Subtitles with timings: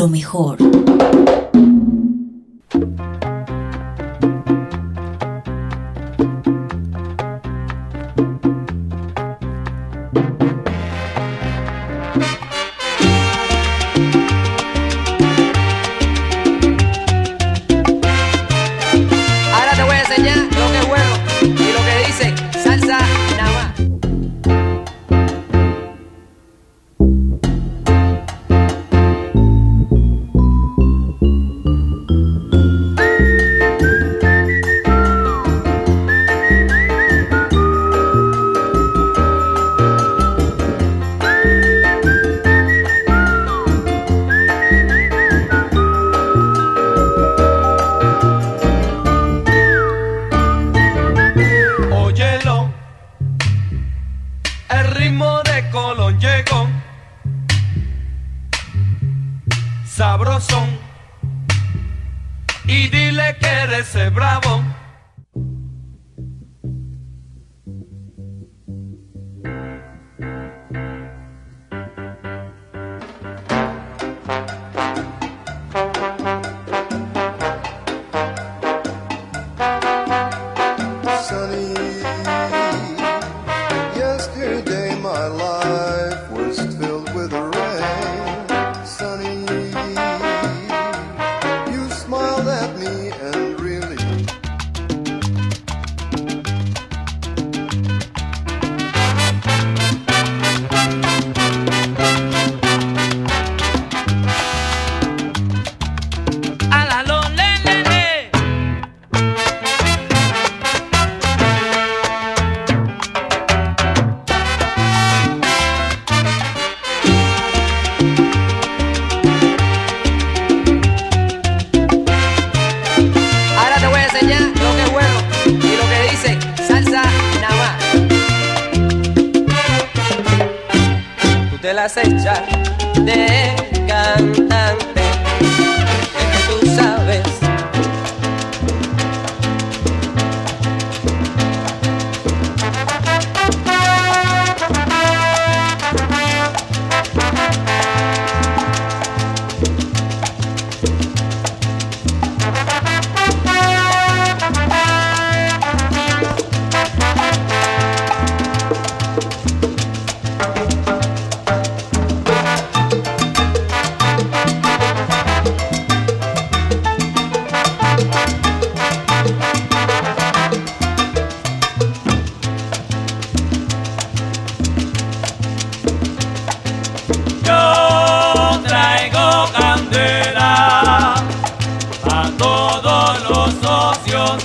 [0.00, 0.56] Lo mejor.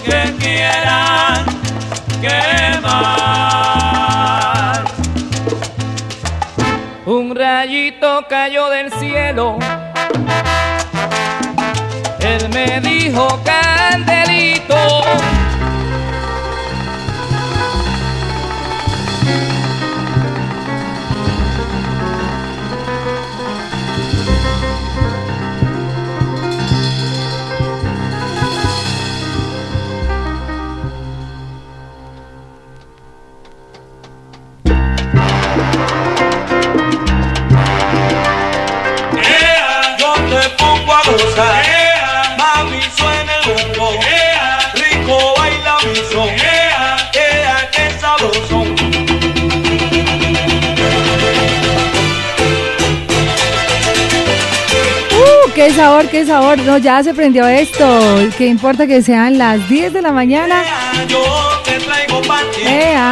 [0.04, 1.46] que quieran
[2.22, 3.26] quemar.
[7.06, 9.58] Un rayito cayó del cielo,
[12.20, 13.55] él me dijo que
[56.78, 57.86] ya se prendió esto.
[58.38, 60.64] ¿Qué importa que sean las 10 de la mañana?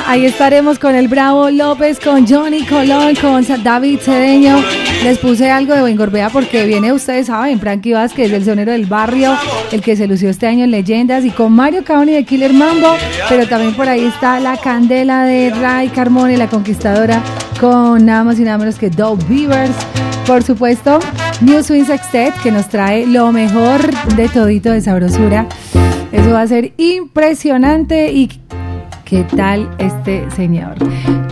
[0.08, 4.82] ahí estaremos con el Bravo López, con Johnny Colón, con David Cedeño.
[5.03, 9.38] Les puse algo de Bengorbea porque viene, ustedes saben, Frankie Vázquez, el sonero del barrio,
[9.73, 12.95] el que se lució este año en Leyendas, y con Mario Caoni de Killer Mambo,
[13.27, 17.21] pero también por ahí está la candela de Ray Carmone, la conquistadora,
[17.59, 19.75] con nada más y nada menos que Dove Beavers.
[20.25, 21.00] Por supuesto,
[21.41, 23.81] New Swing Sextet, que nos trae lo mejor
[24.15, 25.47] de todito de sabrosura.
[26.13, 28.29] Eso va a ser impresionante y
[29.13, 30.75] ¿Qué tal este señor?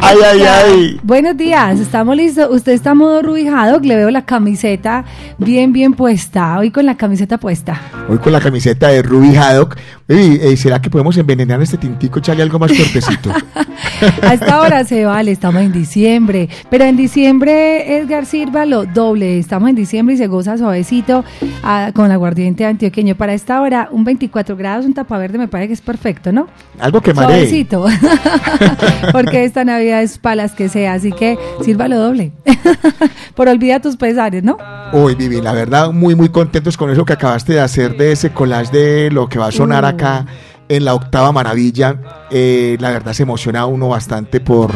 [0.04, 1.00] Ay, ay, ay.
[1.04, 2.48] Buenos días, estamos listos.
[2.50, 5.06] Usted está a modo rubijado, le veo la camiseta
[5.38, 6.58] bien, bien puesta.
[6.58, 7.80] Hoy con la camiseta puesta.
[8.10, 9.78] Hoy con la camiseta de Ruby Haddock.
[10.08, 13.32] Eh, ¿Será que podemos envenenar este tintico, echarle algo más fuertecito?
[14.22, 16.50] a esta hora se vale, estamos en diciembre.
[16.70, 18.26] Pero en diciembre, Edgar,
[18.68, 19.40] lo doble.
[19.40, 21.24] Estamos en diciembre y se goza suavecito
[21.64, 23.16] ah, con aguardiente antioqueño.
[23.16, 26.48] Para esta hora, un 24 grados, un tapa verde me parece que es perfecto, ¿no?
[26.80, 27.42] Algo que maree.
[29.12, 32.32] porque esta Navidad es para las que sea, así que sírvalo doble.
[33.36, 34.58] Por olvida tus pesares, ¿no?
[34.94, 38.32] Uy, Vivi, la verdad, muy, muy contentos con eso que acabaste de hacer de ese
[38.32, 40.51] collage de lo que va a sonar acá uh.
[40.76, 41.98] En la octava maravilla.
[42.32, 44.72] Eh, la verdad se emociona uno bastante por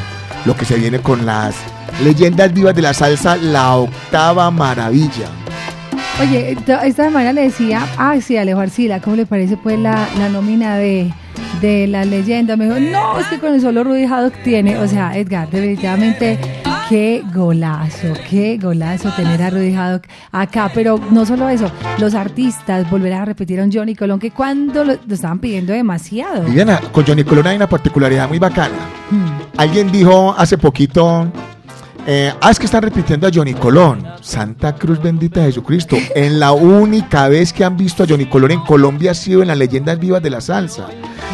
[0.46, 1.56] lo que se viene con las
[2.04, 5.30] leyendas vivas de la salsa, la octava maravilla.
[6.22, 10.30] Oye, esta semana le decía, ah, sí, Alejo Arcila, ¿cómo le parece pues la, la
[10.30, 11.12] nómina de
[11.62, 12.56] de la leyenda.
[12.56, 16.38] Me dijo, no, es que con el solo Rudy Haddock tiene, o sea, Edgar, definitivamente
[16.90, 20.72] qué golazo, qué golazo tener a Rudy Haddock acá.
[20.74, 24.94] Pero no solo eso, los artistas volverán a repetir a Johnny Colón, que cuando lo,
[24.94, 26.46] estaban pidiendo demasiado.
[26.46, 28.76] Viviana, con Johnny Colón hay una particularidad muy bacana.
[29.10, 29.58] Hmm.
[29.58, 31.32] Alguien dijo hace poquito
[32.08, 34.04] eh, ah, es que están repitiendo a Johnny Colón.
[34.22, 35.98] Santa Cruz bendita de Jesucristo.
[36.16, 39.48] En la única vez que han visto a Johnny Colón en Colombia ha sido en
[39.48, 40.88] las leyendas vivas de la salsa.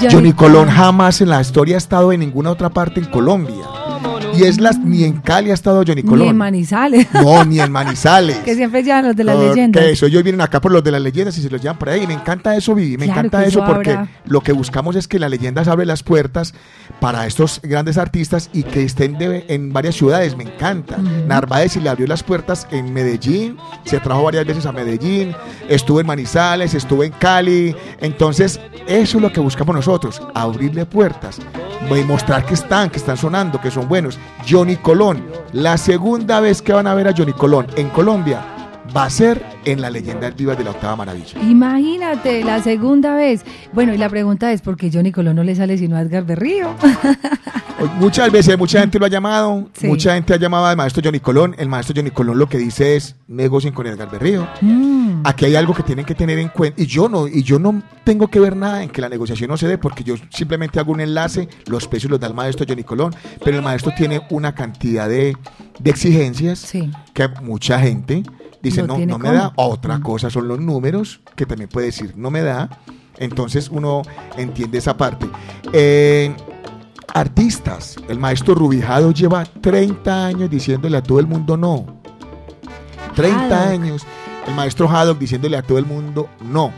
[0.09, 3.65] Johnny Colón jamás en la historia ha estado en ninguna otra parte en Colombia.
[4.35, 6.19] Y es las, ni en Cali ha estado Johnny Colón.
[6.19, 7.07] Ni en Manizales.
[7.13, 8.37] No, ni en Manizales.
[8.45, 9.83] que siempre llevan los de las leyendas.
[9.83, 12.03] Eso, ellos vienen acá por los de las leyendas y se los llevan por ahí.
[12.03, 12.97] Y me encanta eso, Vivi.
[12.97, 16.53] Me encanta eso, porque lo que buscamos es que las leyendas abren las puertas
[16.99, 20.35] para estos grandes artistas y que estén en varias ciudades.
[20.35, 20.97] Me encanta.
[20.97, 23.57] Narváez y le abrió las puertas en Medellín.
[23.85, 25.35] Se trajo varias veces a Medellín.
[25.67, 27.75] Estuvo en Manizales, estuvo en Cali.
[27.99, 30.21] Entonces, eso es lo que buscamos nosotros.
[30.33, 31.39] Abrirle puertas.
[31.89, 34.17] Y mostrar que están, que están sonando, que son buenos.
[34.49, 35.23] Johnny Colón.
[35.53, 38.60] La segunda vez que van a ver a Johnny Colón en Colombia
[38.95, 41.39] va a ser en la leyenda viva de la octava maravilla.
[41.41, 43.43] Imagínate, la segunda vez.
[43.73, 46.25] Bueno, y la pregunta es, ¿por qué Johnny Colón no le sale sino a Edgar
[46.25, 46.75] Berrío?
[47.99, 51.55] Muchas veces, mucha gente lo ha llamado, mucha gente ha llamado al maestro Johnny Colón.
[51.57, 54.47] El maestro Johnny Colón lo que dice es, negocien con Edgar Berrío.
[54.61, 55.21] Mm.
[55.23, 56.81] Aquí hay algo que tienen que tener en cuenta.
[56.81, 59.57] Y yo no, y yo no tengo que ver nada en que la negociación no
[59.57, 62.83] se dé, porque yo simplemente hago un enlace, los precios los da el maestro Johnny
[62.83, 65.35] Colón, pero el maestro tiene una cantidad de,
[65.83, 66.71] exigencias
[67.13, 68.23] que mucha gente
[68.61, 69.53] dice, no, no, me da.
[69.55, 70.01] Otra mm.
[70.03, 72.69] cosa son los números, que también puede decir, no me da.
[73.17, 74.01] Entonces uno
[74.37, 75.29] entiende esa parte.
[75.73, 76.35] Eh,
[77.13, 82.01] artistas, el maestro Rubijado lleva 30 años diciéndole a todo el mundo no.
[83.15, 84.05] 30 años
[84.47, 86.71] el maestro Haddock diciéndole a todo el mundo no.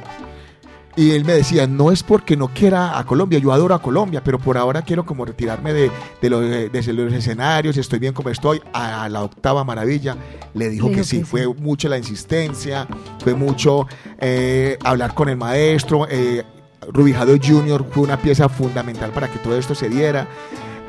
[0.96, 4.24] Y él me decía, no es porque no quiera a Colombia, yo adoro a Colombia,
[4.24, 5.92] pero por ahora quiero como retirarme de,
[6.30, 10.16] los, escenarios, estoy bien como estoy, a, la octava maravilla.
[10.54, 12.88] Le dijo que, sí, fue mucho la insistencia,
[13.24, 13.88] fue mucho
[14.20, 16.06] eh, hablar con el maestro.
[16.10, 16.44] Eh,
[16.92, 17.86] Rubijado Jr.
[17.90, 20.28] fue una pieza fundamental para que todo esto se diera.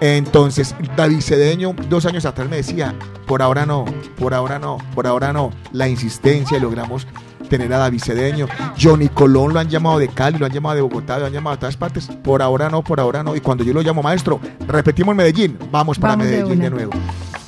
[0.00, 2.94] Entonces, David Cedeño, dos años atrás me decía,
[3.26, 3.84] por ahora no,
[4.18, 5.50] por ahora no, por ahora no.
[5.72, 7.06] La insistencia, logramos
[7.48, 8.46] tener a David Cedeño.
[8.80, 11.56] Johnny Colón lo han llamado de Cali, lo han llamado de Bogotá, lo han llamado
[11.56, 12.06] de todas partes.
[12.06, 13.36] Por ahora no, por ahora no.
[13.36, 16.92] Y cuando yo lo llamo maestro, repetimos Medellín, vamos para Medellín de, nuevo.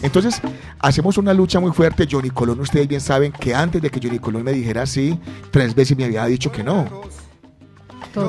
[0.02, 0.40] Entonces,
[0.78, 2.06] hacemos una lucha muy fuerte.
[2.10, 5.18] Johnny Colón, ustedes bien saben que antes de que Johnny Colón me dijera sí,
[5.50, 6.86] tres veces me había dicho que no.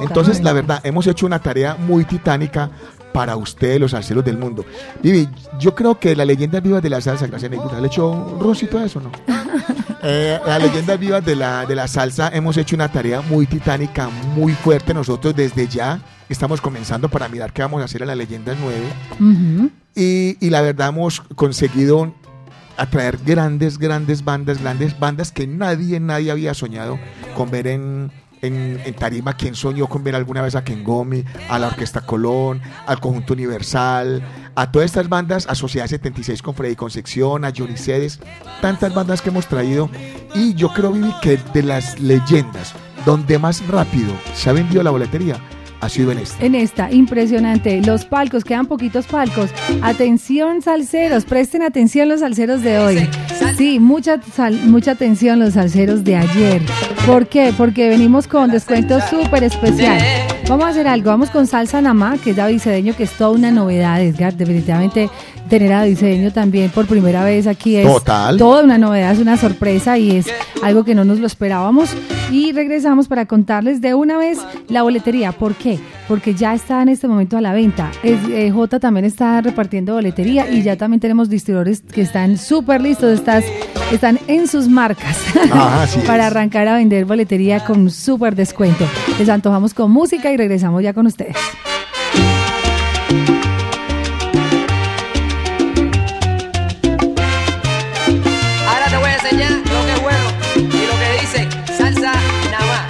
[0.02, 2.70] Entonces, la verdad, hemos hecho una tarea muy titánica
[3.14, 4.66] para ustedes, los salseros del mundo.
[5.02, 5.28] Vivi,
[5.60, 8.78] yo creo que la leyenda viva de la salsa, gracias a ¿le echó un rosito
[8.78, 9.12] a eso, no?
[10.04, 14.10] eh, la leyenda viva de la, de la salsa, hemos hecho una tarea muy titánica,
[14.36, 14.94] muy fuerte.
[14.94, 16.00] Nosotros desde ya
[16.30, 18.54] estamos comenzando para mirar qué vamos a hacer en la leyenda
[19.20, 19.72] 9.
[19.96, 22.14] y, y la verdad hemos conseguido
[22.78, 27.00] atraer grandes, grandes bandas, grandes bandas que nadie, nadie había soñado
[27.36, 31.68] con ver en en, Tarima, ¿quién soñó con ver alguna vez a Kengomi, a la
[31.68, 34.22] Orquesta Colón, al Conjunto Universal,
[34.56, 38.20] a todas estas bandas, a Sociedad 76 con Freddy Concepción, a Johnny Cedes,
[38.62, 39.90] tantas bandas que hemos traído?
[40.34, 42.74] Y yo creo, Vivi, que de las leyendas,
[43.06, 45.40] donde más rápido se ha vendido la boletería,
[45.82, 46.46] ha sido en esta.
[46.46, 47.82] En esta, impresionante.
[47.82, 49.50] Los palcos, quedan poquitos palcos.
[49.82, 53.10] Atención, salseros, presten atención los salseros de hoy.
[53.58, 54.20] Sí, mucha,
[54.66, 56.62] mucha atención los salseros de ayer.
[57.06, 57.54] ¿Por qué?
[57.58, 60.02] Porque venimos con descuento súper especial.
[60.50, 63.32] Vamos a hacer algo, vamos con Salsa Namá, que es David Cedeño, que es toda
[63.32, 64.34] una novedad, Edgar.
[64.34, 65.10] Definitivamente
[65.50, 67.76] tener a diseño también por primera vez aquí.
[67.76, 68.38] Es Total.
[68.38, 70.28] toda una novedad, es una sorpresa y es
[70.64, 71.90] algo que no nos lo esperábamos.
[72.32, 74.40] Y regresamos para contarles de una vez
[74.70, 75.32] la boletería.
[75.34, 75.80] ¿Por qué?
[76.08, 77.92] Porque ya está en este momento a la venta.
[78.04, 82.82] Es, eh, J también está repartiendo boletería y ya también tenemos distribuidores que están súper
[82.82, 83.44] listos, estás,
[83.92, 85.18] están en sus marcas
[85.52, 86.32] Ah, para es.
[86.32, 88.86] arrancar a vender boletería con súper descuento.
[89.20, 91.36] Les antojamos con música y regresamos ya con ustedes.
[98.68, 100.26] Ahora te voy a enseñar lo que es bueno
[100.56, 102.14] y lo que dice salsa
[102.52, 102.88] nada.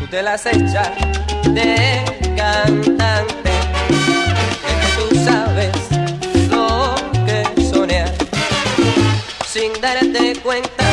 [0.00, 0.90] Tú te las echas
[1.50, 2.02] de
[2.36, 3.50] cantante,
[4.68, 5.72] es que tú sabes
[6.50, 6.94] lo
[7.26, 8.12] que soñar,
[9.46, 10.85] sin darte cuenta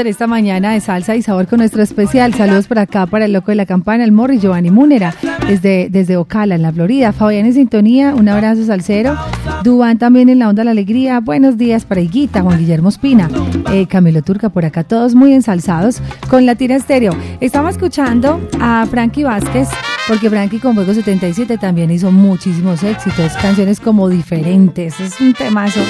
[0.00, 2.32] en esta mañana de salsa y sabor con nuestro especial.
[2.32, 5.14] Saludos por acá para el loco de la campana, el Morri, Giovanni Múnera,
[5.48, 7.12] desde, desde Ocala, en la Florida.
[7.12, 9.16] Fabián en sintonía, un abrazo salsero.
[9.64, 11.20] Dubán también en la onda de la alegría.
[11.20, 13.28] Buenos días para Higuita, Juan Guillermo Espina,
[13.72, 16.00] eh, Camilo Turca por acá, todos muy ensalzados
[16.30, 17.16] con Latina Estéreo.
[17.40, 19.68] Estamos escuchando a Frankie Vázquez,
[20.06, 25.00] porque Frankie con Fuego 77 también hizo muchísimos éxitos, canciones como diferentes.
[25.00, 25.80] Es un temazo.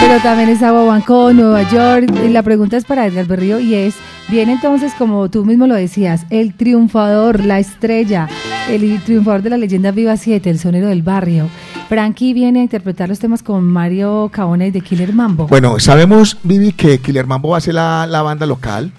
[0.00, 2.10] Pero también está Bobancó, Nueva York.
[2.24, 3.94] Y la pregunta es para Edgar Berrío y es,
[4.28, 8.28] viene entonces, como tú mismo lo decías, el triunfador, la estrella,
[8.68, 11.48] el triunfador de la leyenda Viva 7, el sonero del barrio.
[11.90, 15.48] Frankie viene a interpretar los temas con Mario Caona y de Killer Mambo.
[15.48, 18.92] Bueno, sabemos, Vivi, que Killer Mambo va a ser la, la banda local.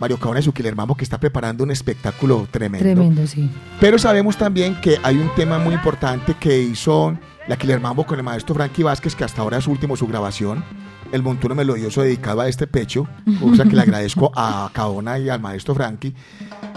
[0.00, 2.84] Mario Caona y su Killer Mambo que está preparando un espectáculo tremendo.
[2.84, 3.48] Tremendo, sí.
[3.80, 7.16] Pero sabemos también que hay un tema muy importante que hizo
[7.46, 10.64] la Killer Mambo con el maestro Frankie Vázquez, que hasta ahora es último su grabación.
[11.12, 13.06] El montuno melodioso dedicado a este pecho,
[13.40, 16.14] cosa que le agradezco a Caona y al maestro Frankie,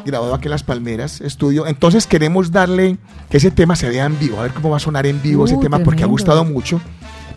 [0.06, 1.66] grabado aquí en Las Palmeras Estudio.
[1.66, 2.98] Entonces queremos darle
[3.30, 5.46] que ese tema se vea en vivo, a ver cómo va a sonar en vivo
[5.46, 6.80] ese Uh, tema, porque ha gustado mucho.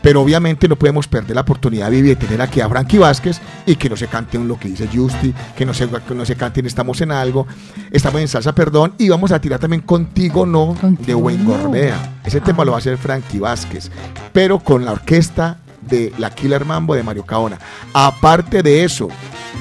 [0.03, 3.91] Pero obviamente no podemos perder la oportunidad, de tener aquí a Frankie Vázquez y que
[3.91, 6.67] no se cante un lo que dice Justi, que no se, que no se canten
[6.67, 7.47] Estamos en algo,
[7.91, 11.51] estamos en salsa, perdón, y vamos a tirar también Contigo No de Wayne No.
[11.51, 12.21] Gorbea.
[12.25, 12.65] Ese tema Ah.
[12.67, 13.91] lo va a hacer Frankie Vázquez,
[14.33, 17.59] pero con la orquesta de la Killer Mambo de Mario Caona.
[17.93, 19.09] Aparte de eso,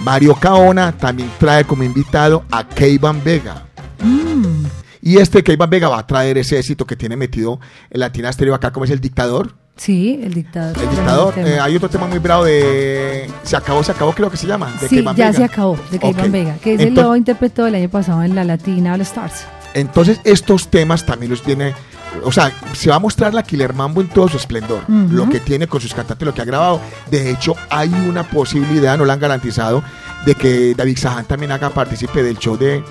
[0.04, 3.64] Mario Caona también trae como invitado a Keivan Vega.
[4.04, 4.66] Mm,
[5.02, 8.54] Y este Keivan Vega va a traer ese éxito que tiene metido en Latina Stereo
[8.54, 9.56] acá, como es el dictador.
[9.80, 10.78] Sí, el dictador.
[10.78, 11.34] El dictador.
[11.38, 13.30] Eh, hay otro tema muy bravo de.
[13.44, 14.72] Se acabó, se acabó, creo que se llama.
[14.80, 15.34] De sí, ya Vega.
[15.34, 16.32] se acabó, de Keivan Ok.
[16.32, 19.46] Vega, que ese lo interpretó el año pasado en la Latina All Stars.
[19.74, 21.74] Entonces, estos temas también los tiene.
[22.24, 24.84] O sea, se va a mostrar la Killer Mambo en todo su esplendor.
[24.88, 26.82] Lo que tiene con sus cantantes, lo que ha grabado.
[27.10, 29.84] De hecho, hay una posibilidad, no la han garantizado,
[30.26, 32.84] de que David Sahan también haga partícipe del show de,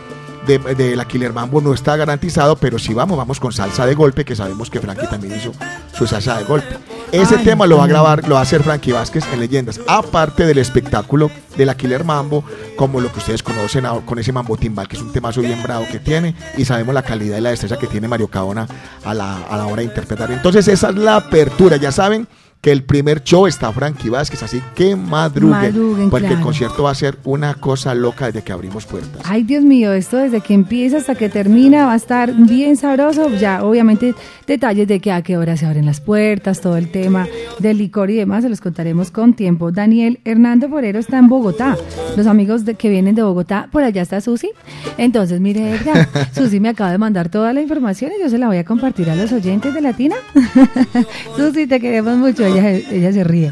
[0.48, 1.60] de, de la Killer Mambo.
[1.60, 5.06] No está garantizado, pero si vamos, vamos con salsa de golpe, que sabemos que Frankie
[5.06, 5.52] también hizo
[5.96, 6.76] su salsa de golpe.
[7.12, 9.80] Ese Ay, tema lo va a grabar, lo va a hacer Frankie Vázquez en Leyendas.
[9.86, 12.44] Aparte del espectáculo de la Killer Mambo,
[12.76, 15.62] como lo que ustedes conocen ahora con ese Mambo Timbal, que es un temazo bien
[15.62, 18.66] bravo que tiene, y sabemos la calidad y la destreza que tiene Mario Caona
[19.04, 20.30] a la, a la hora de interpretar.
[20.30, 21.76] Entonces, esa es la apertura.
[21.76, 22.28] Ya saben
[22.60, 26.90] que el primer show está Frankie Vázquez, así que madruguen, Madruguen, porque el concierto va
[26.90, 29.22] a ser una cosa loca desde que abrimos puertas.
[29.24, 33.28] Ay, Dios mío, esto desde que empieza hasta que termina va a estar bien sabroso.
[33.38, 34.14] Ya, obviamente,
[34.46, 37.28] detalles de que a qué hora se abren las puertas, todo el tema
[37.60, 39.70] del licor y demás, se los contaremos con tiempo.
[39.70, 41.76] Daniel Hernando Forero está en Bogotá.
[42.16, 44.50] Los amigos de- que vienen de Bogotá, por allá está Susi.
[44.96, 48.48] Entonces, mire, Edgar, Susi me acaba de mandar toda la información y yo se la
[48.48, 50.16] voy a compartir a los oyentes de Latina.
[51.36, 52.47] Susi, te queremos mucho.
[52.48, 53.50] Ella, ella se ríe.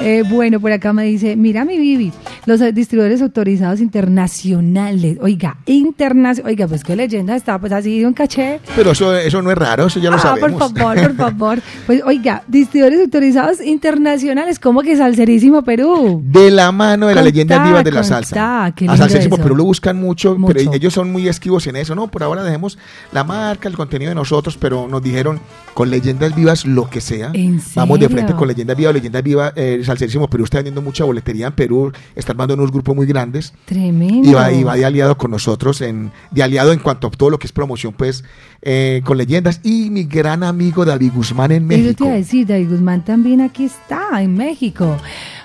[0.00, 2.12] Eh, bueno, por acá me dice, mira mi Vivi,
[2.46, 5.18] los distribuidores autorizados internacionales.
[5.20, 6.50] Oiga, internacional.
[6.50, 8.60] Oiga, pues qué leyenda está, pues así un caché.
[8.76, 10.52] Pero eso, eso no es raro, eso ya lo ah, sabemos.
[10.52, 11.62] por favor, por favor.
[11.86, 16.22] Pues oiga, distribuidores autorizados internacionales, como que Salserísimo Perú.
[16.24, 18.72] De la mano de la Contá, leyenda viva de la contá, salsa.
[18.76, 19.42] qué a lindo Salserísimo eso.
[19.42, 21.94] Perú lo buscan mucho, pero ellos son muy esquivos en eso.
[21.94, 22.78] No, por ahora dejemos
[23.12, 25.40] la marca, el contenido de nosotros, pero nos dijeron
[25.74, 27.30] con leyendas vivas lo que sea.
[27.34, 28.16] ¿En Vamos de serio?
[28.16, 29.52] frente con leyendas vivas, leyendas vivas.
[29.56, 33.52] Eh, Salserísimo Perú está vendiendo mucha boletería en Perú, está armando unos grupos muy grandes.
[33.66, 34.26] Tremendo.
[34.28, 37.28] Y va, y va de aliado con nosotros, en, de aliado en cuanto a todo
[37.28, 38.24] lo que es promoción, pues,
[38.62, 39.60] eh, con leyendas.
[39.62, 42.04] Y mi gran amigo David Guzmán en Eso te México.
[42.04, 44.96] iba a decir, David Guzmán también aquí está, en México.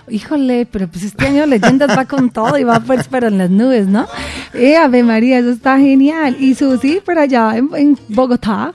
[0.09, 3.49] Híjole, pero pues este año Leyendas va con todo y va pues pero en las
[3.49, 4.05] nubes, ¿no?
[4.53, 6.35] Eh, Ave María, eso está genial.
[6.39, 8.73] Y Susi, por allá en, en Bogotá,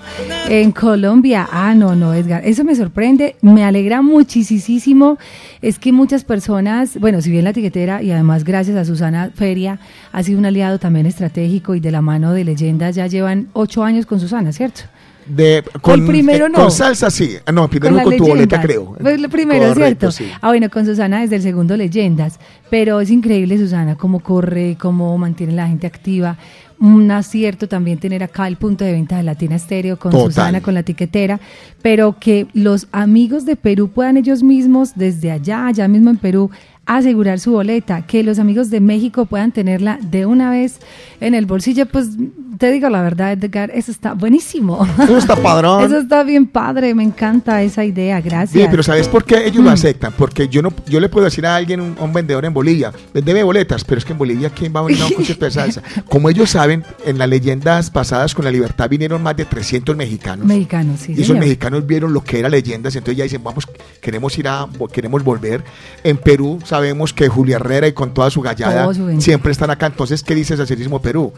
[0.48, 1.48] en Colombia.
[1.52, 5.18] Ah, no, no, Edgar, eso me sorprende, me alegra muchísimo.
[5.60, 9.78] Es que muchas personas, bueno, si bien la tiquetera y además gracias a Susana Feria,
[10.12, 13.84] ha sido un aliado también estratégico y de la mano de Leyendas, ya llevan ocho
[13.84, 14.82] años con Susana, ¿cierto?
[15.28, 16.58] De, El primero eh, no.
[16.58, 17.36] Con salsa, sí.
[17.46, 18.94] Ah, No, primero con tu boleta, creo.
[19.00, 20.32] Pues lo primero, Correcto, ¿cierto?
[20.34, 20.38] sí.
[20.40, 22.38] Ah, bueno, con Susana desde el segundo Leyendas.
[22.70, 26.36] Pero es increíble, Susana, cómo corre, cómo mantiene la gente activa.
[26.80, 30.26] Un acierto también tener acá el punto de venta de Latina Estéreo con Total.
[30.32, 31.40] Susana, con la tiquetera.
[31.82, 36.50] Pero que los amigos de Perú puedan ellos mismos, desde allá, allá mismo en Perú,
[36.86, 38.06] asegurar su boleta.
[38.06, 40.78] Que los amigos de México puedan tenerla de una vez
[41.20, 41.86] en el bolsillo.
[41.86, 42.10] Pues
[42.58, 44.86] te digo la verdad, Edgar, eso está buenísimo.
[45.02, 45.84] Eso está padrón.
[45.84, 48.62] Eso está bien padre, me encanta esa idea, gracias.
[48.64, 50.12] Sí, pero ¿sabes por qué ellos lo aceptan?
[50.12, 52.92] Porque yo no, yo le puedo decir a alguien, un, a un vendedor en Bolivia,
[53.14, 55.50] vendeme boletas, pero es que en Bolivia, ¿quién va a venir a un concierto de
[55.50, 55.82] salsa?
[56.08, 60.44] Como ellos saben, en las leyendas pasadas con la libertad vinieron más de 300 mexicanos.
[60.44, 61.44] Mexicanos, sí, y esos señor.
[61.44, 63.66] mexicanos vieron lo que era leyendas, entonces ya dicen, vamos,
[64.00, 65.62] queremos ir a, queremos volver.
[66.02, 69.86] En Perú sabemos que Julia Herrera y con toda su gallada siempre están acá.
[69.86, 71.32] Entonces, ¿qué dice Sacerismo Perú?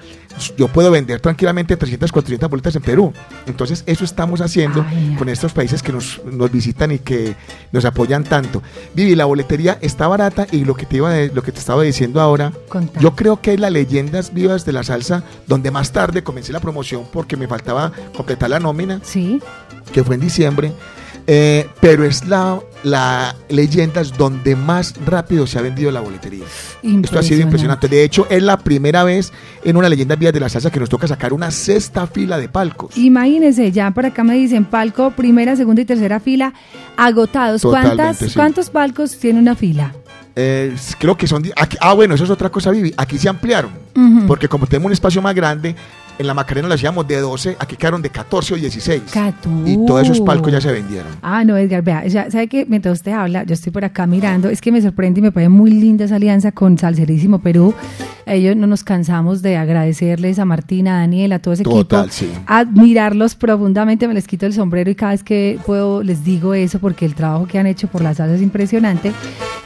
[0.56, 3.12] Yo puedo vender tranquilamente 300, 400 boletas en Perú.
[3.46, 4.84] Entonces, eso estamos haciendo
[5.18, 7.34] con estos países que nos, nos visitan y que
[7.72, 8.62] nos apoyan tanto.
[8.94, 11.82] Vivi, la boletería está barata y lo que te iba de- lo que te estaba
[11.82, 12.52] diciendo ahora,
[13.00, 16.60] yo creo que es las leyendas vivas de la salsa donde más tarde comencé la
[16.60, 19.40] promoción porque me faltaba completar la nómina Sí,
[19.92, 20.72] que fue en diciembre,
[21.26, 26.44] Eh, pero es la, la leyendas donde más rápido se ha vendido la boletería.
[26.82, 27.88] Esto ha sido impresionante.
[27.88, 29.32] De hecho, es la primera vez
[29.64, 32.48] en una leyenda Vías de la Salsa que nos toca sacar una sexta fila de
[32.48, 32.96] palcos.
[32.96, 36.52] Imagínense, ya por acá me dicen palco, primera, segunda y tercera fila,
[36.96, 37.62] agotados.
[37.62, 38.30] ¿Cuántas, sí.
[38.34, 39.94] ¿Cuántos palcos tiene una fila?
[40.36, 41.42] Eh, creo que son...
[41.56, 42.94] aquí- ah, bueno, eso es otra cosa, Vivi.
[42.96, 43.70] Aquí se ampliaron.
[44.26, 45.74] Porque como tenemos un espacio más grande,
[46.20, 49.04] en la Macarena lo hacíamos de 12, aquí quedaron de 14 o 16.
[49.10, 49.62] Catú.
[49.64, 51.08] Y todos esos palcos ya se vendieron.
[51.22, 54.50] Ah, no, Edgar, vea, ya, ¿sabe que Mientras usted habla, yo estoy por acá mirando,
[54.50, 57.74] es que me sorprende y me parece muy linda esa alianza con Salserísimo Perú.
[58.26, 62.12] Ellos no nos cansamos de agradecerles a Martina, a Daniel, a todo ese Total, equipo,
[62.12, 62.30] sí.
[62.46, 66.78] admirarlos profundamente, me les quito el sombrero y cada vez que puedo les digo eso
[66.80, 69.12] porque el trabajo que han hecho por la salsa es impresionante.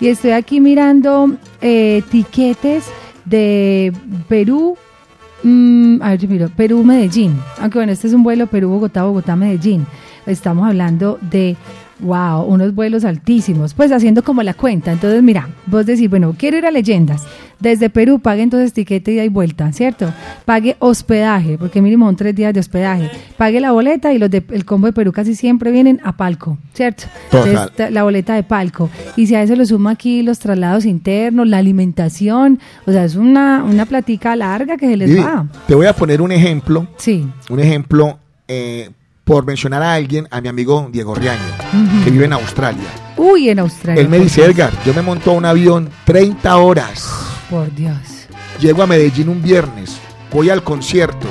[0.01, 2.85] Y estoy aquí mirando eh, tiquetes
[3.25, 3.93] de
[4.29, 4.77] Perú,
[5.45, 7.39] Mm, a ver, yo miro, Perú-Medellín.
[7.61, 9.87] Aunque bueno, este es un vuelo Perú-Bogotá, Bogotá-Medellín.
[10.27, 11.55] Estamos hablando de,
[12.01, 13.75] wow, unos vuelos altísimos.
[13.75, 14.93] Pues haciendo como la cuenta.
[14.93, 17.23] Entonces, mira, vos decís, bueno, quiero ir a Leyendas.
[17.61, 20.13] Desde Perú pague entonces tiquete ida y vuelta, ¿cierto?
[20.45, 23.09] Pague hospedaje, porque mínimo son tres días de hospedaje.
[23.39, 27.05] Pague la boleta y los del combo de Perú casi siempre vienen a palco, ¿cierto?
[27.31, 27.49] Total.
[27.51, 28.91] Entonces, la boleta de palco.
[29.17, 33.15] Y si a eso le suma aquí los traslados internos, la alimentación, o sea, es
[33.15, 35.47] una, una platica larga que se les va.
[35.67, 37.27] te voy a poner un ejemplo, Sí.
[37.49, 38.91] un ejemplo eh,
[39.25, 41.41] por mencionar a alguien, a mi amigo Diego Riaño,
[42.05, 42.89] que vive en Australia.
[43.17, 44.01] Uy, en Australia.
[44.03, 44.55] Él me dice, Dios.
[44.55, 47.11] Edgar, yo me monto a un avión 30 horas,
[47.49, 47.97] Por Dios.
[48.61, 49.97] llego a Medellín un viernes,
[50.31, 51.27] voy al concierto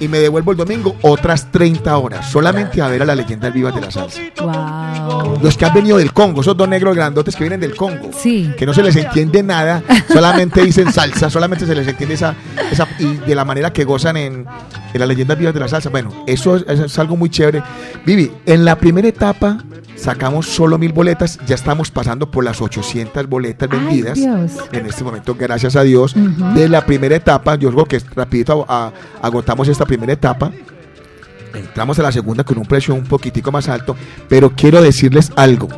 [0.00, 3.74] y me devuelvo el domingo otras 30 horas, solamente a ver a la leyenda vivas
[3.74, 4.20] de la salsa.
[4.40, 5.38] Wow.
[5.42, 8.10] Los que han venido del Congo, esos dos negros grandotes que vienen del Congo.
[8.16, 8.52] Sí.
[8.56, 9.82] que no se les entiende nada,
[10.12, 12.34] solamente dicen salsa, solamente se les entiende esa,
[12.70, 14.46] esa y de la manera que gozan en,
[14.92, 15.90] en las leyendas vivas de la salsa.
[15.90, 17.62] Bueno, eso es, eso es algo muy chévere.
[18.04, 19.58] Vivi, en la primera etapa
[19.96, 24.14] sacamos solo mil boletas, ya estamos pasando por las 800 boletas Ay, vendidas.
[24.14, 24.52] Dios.
[24.72, 26.14] En este momento, gracias a Dios,
[26.54, 28.66] de la primera etapa, yo creo que rapidito
[29.22, 30.52] agotamos esta primera etapa.
[31.54, 33.96] Entramos a la segunda con un precio un poquitico más alto,
[34.28, 35.68] pero quiero decirles algo.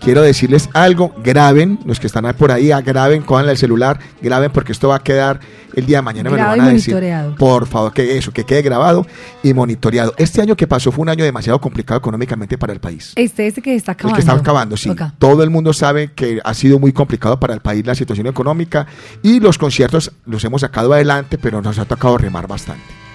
[0.00, 4.50] Quiero decirles algo, graben, los que están por ahí, ah, graben, cojan el celular, graben
[4.52, 5.40] porque esto va a quedar
[5.74, 6.96] el día de mañana, me lo van a decir.
[7.36, 9.06] Por favor, que eso, que quede grabado
[9.42, 10.14] y monitoreado.
[10.16, 13.12] Este año que pasó fue un año demasiado complicado económicamente para el país.
[13.16, 14.14] Este, este que está El acabando.
[14.14, 14.90] que está acabando, sí.
[15.18, 18.86] Todo el mundo sabe que ha sido muy complicado para el país la situación económica
[19.22, 23.07] y los conciertos los hemos sacado adelante, pero nos ha tocado remar bastante.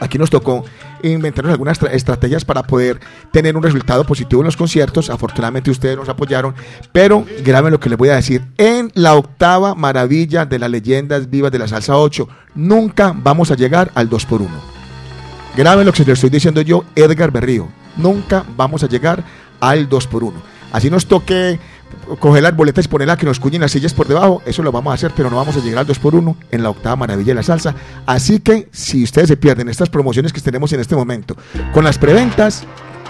[0.00, 0.64] Aquí nos tocó
[1.02, 2.98] inventarnos algunas tra- estrategias para poder
[3.32, 5.10] tener un resultado positivo en los conciertos.
[5.10, 6.54] Afortunadamente ustedes nos apoyaron,
[6.92, 8.42] pero graben lo que les voy a decir.
[8.56, 13.56] En la octava maravilla de las leyendas vivas de la salsa 8, nunca vamos a
[13.56, 14.48] llegar al 2x1.
[15.56, 17.68] Graben lo que les estoy diciendo yo, Edgar Berrío.
[17.96, 19.22] Nunca vamos a llegar
[19.60, 20.32] al 2x1.
[20.72, 21.58] Así nos toque
[22.18, 24.90] coger las boletas y ponerlas que nos cuñen las sillas por debajo, eso lo vamos
[24.92, 27.42] a hacer, pero no vamos a llegar al 2x1 en la octava maravilla de la
[27.42, 27.74] salsa.
[28.06, 31.36] Así que si ustedes se pierden estas promociones que tenemos en este momento
[31.72, 32.64] con las preventas,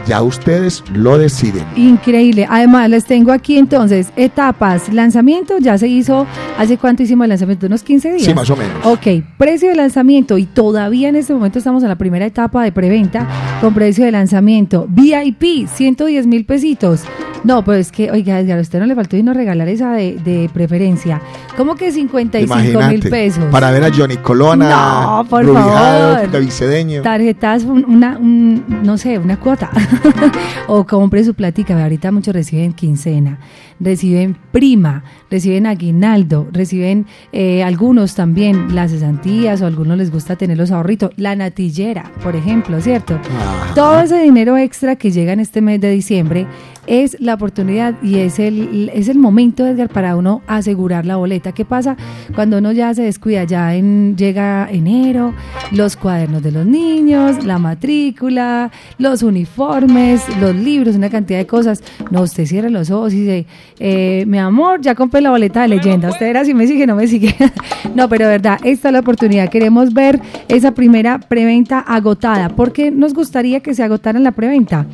[0.07, 1.65] ya ustedes lo deciden.
[1.77, 2.47] Increíble.
[2.49, 4.93] Además, les tengo aquí entonces etapas.
[4.93, 6.27] Lanzamiento ya se hizo.
[6.59, 7.67] ¿Hace cuánto hicimos el lanzamiento?
[7.67, 8.23] ¿Unos 15 días?
[8.23, 8.85] Sí, más o menos.
[8.85, 12.73] Ok, precio de lanzamiento y todavía en este momento estamos en la primera etapa de
[12.73, 13.27] preventa
[13.61, 14.87] con precio de lanzamiento.
[14.89, 17.03] VIP, 110 mil pesitos.
[17.43, 20.17] No, pues es que, oiga, Edgar, a usted no le faltó no regalar esa de,
[20.17, 21.23] de preferencia.
[21.61, 23.45] ¿Cómo que 55 mil pesos?
[23.51, 26.31] para ver a Johnny Colona, No, por favor.
[26.31, 27.03] David Cedeño.
[27.03, 29.71] tarjetas, un- una, un- no sé, una cuota.
[30.69, 31.81] o compre su platica.
[31.83, 33.39] Ahorita muchos reciben quincena,
[33.79, 40.37] reciben prima, reciben aguinaldo, reciben eh, algunos también las cesantías o a algunos les gusta
[40.37, 41.11] tener los ahorritos.
[41.17, 43.17] La natillera, por ejemplo, ¿cierto?
[43.17, 43.75] Ajá.
[43.75, 46.47] Todo ese dinero extra que llega en este mes de diciembre
[46.87, 51.53] es la oportunidad y es el, es el momento, Edgar, para uno asegurar la boleta.
[51.53, 51.97] ¿Qué pasa
[52.35, 53.45] cuando uno ya se descuida?
[53.45, 55.35] Ya en, llega enero,
[55.73, 61.83] los cuadernos de los niños, la matrícula, los uniformes, los libros, una cantidad de cosas.
[62.11, 63.47] No, usted cierra los ojos y dice,
[63.79, 66.11] eh, mi amor, ya compré la boleta de leyenda.
[66.11, 67.35] Usted verá si me sigue, no me sigue.
[67.95, 69.49] no, pero de verdad, esta es la oportunidad.
[69.49, 72.49] Queremos ver esa primera preventa agotada.
[72.49, 74.87] ¿Por qué nos gustaría que se agotara en la preventa?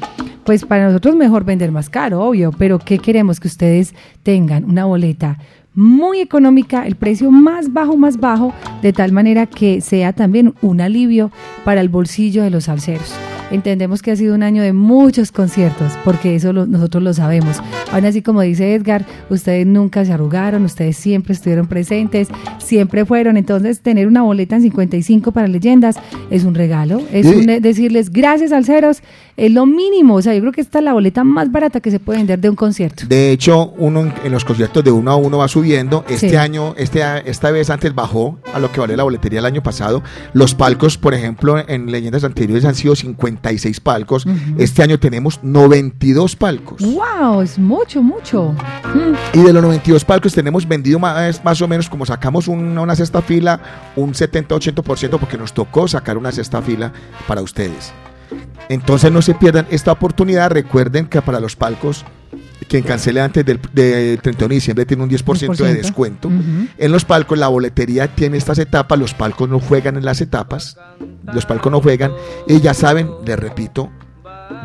[0.47, 3.41] Pues para nosotros mejor vender más caro, obvio, pero ¿qué queremos?
[3.41, 5.39] Que ustedes tengan una boleta
[5.75, 10.81] muy económica, el precio más bajo, más bajo, de tal manera que sea también un
[10.81, 11.31] alivio
[11.65, 13.13] para el bolsillo de los salseros.
[13.51, 17.61] Entendemos que ha sido un año de muchos conciertos, porque eso lo- nosotros lo sabemos.
[17.93, 22.29] Aún así, como dice Edgar, ustedes nunca se arrugaron, ustedes siempre estuvieron presentes,
[22.59, 23.37] siempre fueron.
[23.37, 25.97] Entonces, tener una boleta en 55 para leyendas
[26.31, 29.03] es un regalo, es un- decirles gracias al Ceros,
[29.37, 30.14] es lo mínimo.
[30.16, 32.38] O sea, yo creo que esta es la boleta más barata que se puede vender
[32.38, 33.05] de un concierto.
[33.07, 36.05] De hecho, uno en, en los conciertos de uno a uno va subiendo.
[36.09, 36.37] Este Sí.
[36.37, 40.03] año, este, esta vez antes bajó a lo que vale la boletería el año pasado.
[40.33, 44.27] Los palcos, por ejemplo, en leyendas anteriores han sido 56 palcos.
[44.59, 46.83] Este año tenemos 92 palcos.
[46.83, 47.42] ¡Wow!
[47.42, 48.55] Es mucho, mucho.
[48.94, 49.38] Mm.
[49.38, 52.96] Y de los 92 palcos tenemos vendido más, más o menos como sacamos un- una
[52.96, 53.61] sexta fila,
[53.96, 56.92] un 70-80% porque nos tocó sacar una sexta fila
[57.29, 57.92] para ustedes.
[58.69, 60.51] Entonces no se pierdan esta oportunidad.
[60.51, 62.05] Recuerden que para los palcos,
[62.69, 65.77] quien cancele antes del de 31 de diciembre tiene un 10%, de 10%.
[65.77, 66.29] descuento.
[66.29, 66.67] Ujú.
[66.79, 70.77] En los palcos la boletería tiene estas etapas, los palcos no juegan en las etapas,
[71.33, 72.12] los palcos no juegan
[72.49, 73.91] y ya saben, les repito,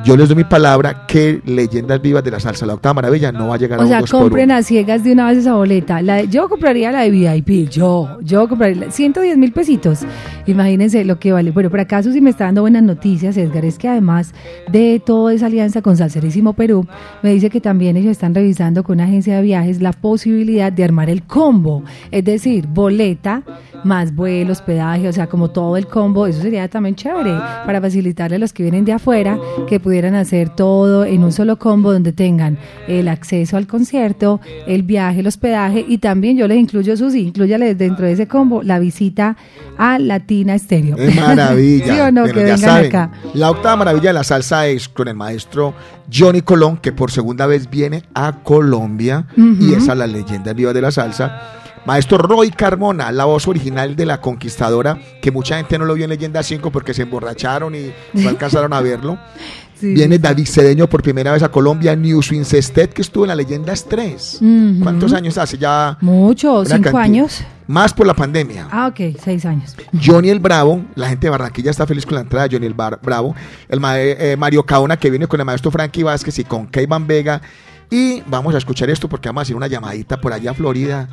[0.05, 3.47] yo les doy mi palabra que Leyendas Vivas de la Salsa, la octava maravilla, no
[3.49, 4.55] va a llegar a O un sea, dos por compren uno.
[4.59, 6.01] a ciegas de una vez esa boleta.
[6.01, 9.99] La de- yo compraría la de VIP, yo, yo compraría la- 110 mil pesitos.
[10.45, 11.51] Imagínense lo que vale.
[11.51, 14.33] Bueno, por acaso si me está dando buenas noticias, Edgar, es que además
[14.71, 16.85] de toda esa alianza con Salserísimo Perú,
[17.21, 20.83] me dice que también ellos están revisando con una agencia de viajes la posibilidad de
[20.83, 21.83] armar el combo.
[22.11, 23.43] Es decir, boleta
[23.83, 26.27] más vuelo, hospedaje, o sea, como todo el combo.
[26.27, 27.33] Eso sería también chévere
[27.65, 31.57] para facilitarle a los que vienen de afuera que pudieran hacer todo en un solo
[31.57, 36.57] combo donde tengan el acceso al concierto, el viaje, el hospedaje y también yo les
[36.57, 39.37] incluyo, Susi, incluyales dentro de ese combo la visita
[39.81, 40.95] a Latina Estéreo.
[40.95, 41.85] Es maravilla.
[41.93, 42.21] ¿Sí o no?
[42.21, 43.11] Bueno, que ya saben, acá.
[43.33, 45.73] La octava maravilla de la salsa es con el maestro
[46.13, 50.81] Johnny Colón, que por segunda vez viene a Colombia y es la leyenda viva de
[50.81, 51.57] la salsa.
[51.83, 56.03] Maestro Roy Carmona, la voz original de la conquistadora, que mucha gente no lo vio
[56.03, 59.17] en Leyenda 5 porque se emborracharon y no alcanzaron a verlo.
[59.81, 60.19] Sí, Viene.
[60.19, 64.37] David Cedeño por primera vez a Colombia, New Sestet, que estuvo en la Leyendas 3.
[64.41, 64.83] Ujú.
[64.83, 65.97] ¿Cuántos años hace ya?
[66.01, 67.01] Mucho, Una cinco cantidad.
[67.01, 67.43] años.
[67.67, 68.67] Más por la pandemia.
[68.71, 69.75] Ah, ok, seis años.
[70.05, 72.73] Johnny el Bravo, la gente de Barranquilla está feliz con la entrada de Johnny el
[72.73, 73.33] Bar- Bravo.
[73.69, 77.07] El ma- eh, Mario Caona que viene con el maestro Frankie Vázquez y con Keivan
[77.07, 77.41] Vega.
[77.89, 81.07] Y vamos a escuchar esto porque vamos a hacer una llamadita por allá a Florida.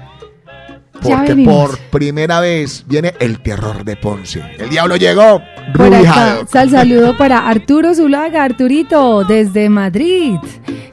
[1.03, 4.43] Porque por primera vez viene el terror de Ponce.
[4.59, 5.41] El diablo llegó.
[5.75, 10.37] Por acá, sal saludo para Arturo Zulaga, Arturito, desde Madrid.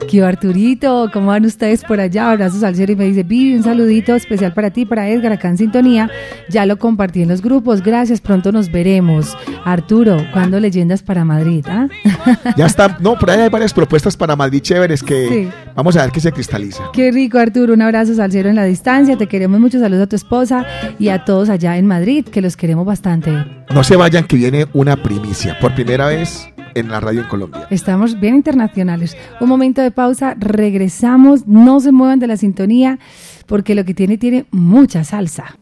[0.08, 1.10] ¿Qué Arturito?
[1.12, 2.30] ¿Cómo van ustedes por allá?
[2.30, 5.48] Abrazos al cielo y me dice, Vivi, un saludito especial para ti, para Edgar, acá
[5.48, 6.08] en sintonía.
[6.48, 9.36] Ya lo compartí en los grupos, gracias, pronto nos veremos.
[9.64, 11.64] Arturo, ¿cuándo leyendas para Madrid?
[11.68, 11.88] ah?
[12.56, 12.96] Ya está.
[13.00, 15.48] No, por ahí hay varias propuestas para Madrid chéveres que Sí.
[15.74, 16.84] vamos a ver qué se cristaliza.
[16.92, 17.72] Qué rico, Arturo.
[17.74, 19.16] Un abrazo al cielo en la distancia.
[19.16, 19.80] Te queremos mucho.
[19.80, 20.66] Saludos a tu esposa
[20.98, 23.32] y a todos allá en Madrid, que los queremos bastante.
[23.74, 25.58] No se vayan que viene una primicia.
[25.60, 27.66] Por primera vez en la radio en Colombia.
[27.70, 29.16] Estamos bien internacionales.
[29.40, 32.98] Un momento de pausa, regresamos, no se muevan de la sintonía
[33.46, 35.56] porque lo que tiene tiene mucha salsa.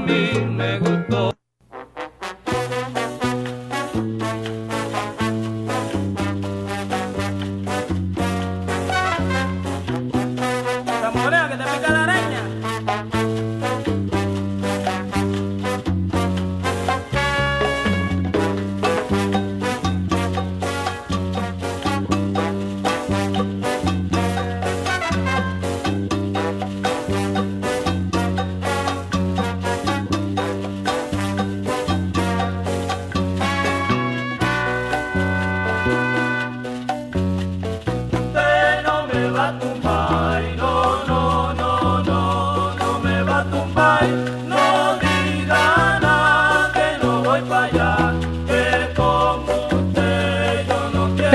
[0.00, 1.37] Mami, me gustó.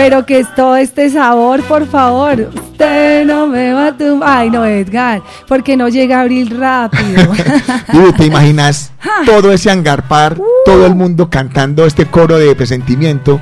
[0.03, 2.49] Pero que es todo este sabor, por favor.
[2.53, 4.37] Usted no me va a tumbar.
[4.37, 7.31] Ay, no, Edgar, porque no llega abril rápido.
[8.09, 8.91] Y te imaginas
[9.25, 10.35] todo ese angarpar,
[10.65, 13.39] todo el mundo cantando este coro de presentimiento.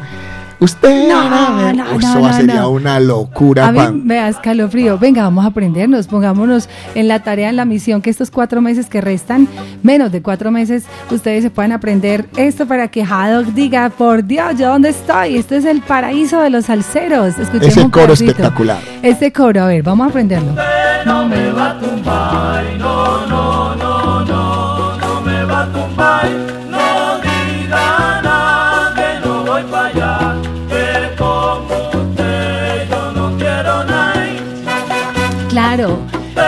[0.62, 1.24] Usted No,
[1.56, 2.70] me- no, Eso no, sería no.
[2.70, 3.68] una locura.
[3.68, 4.06] A mí Juan.
[4.06, 5.00] me da escalofrío.
[5.00, 8.86] Venga, vamos a aprendernos, pongámonos en la tarea, en la misión, que estos cuatro meses
[8.86, 9.48] que restan,
[9.82, 14.56] menos de cuatro meses, ustedes se puedan aprender esto para que Haddock diga, por Dios,
[14.60, 15.38] ¿yo dónde estoy?
[15.38, 17.40] Este es el paraíso de los salseros.
[17.40, 18.32] Escuchemos Ese un coro pedacito.
[18.32, 18.78] espectacular.
[19.02, 20.52] Este coro, a ver, vamos a aprenderlo.
[20.52, 23.76] Usted no me va a tumbar, no, no,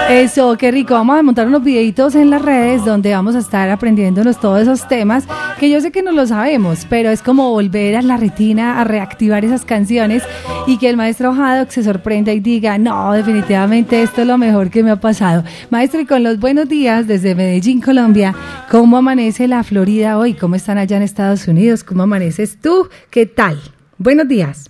[0.09, 0.93] Eso, qué rico.
[0.93, 4.87] Vamos a montar unos videitos en las redes donde vamos a estar aprendiéndonos todos esos
[4.87, 5.27] temas
[5.59, 8.83] que yo sé que no lo sabemos, pero es como volver a la retina a
[8.83, 10.23] reactivar esas canciones
[10.67, 14.69] y que el maestro Haddock se sorprenda y diga, no, definitivamente esto es lo mejor
[14.69, 15.43] que me ha pasado.
[15.69, 18.33] Maestro, y con los buenos días desde Medellín, Colombia,
[18.69, 20.33] ¿cómo amanece la Florida hoy?
[20.33, 21.83] ¿Cómo están allá en Estados Unidos?
[21.83, 22.89] ¿Cómo amaneces tú?
[23.09, 23.59] ¿Qué tal?
[23.97, 24.69] Buenos días.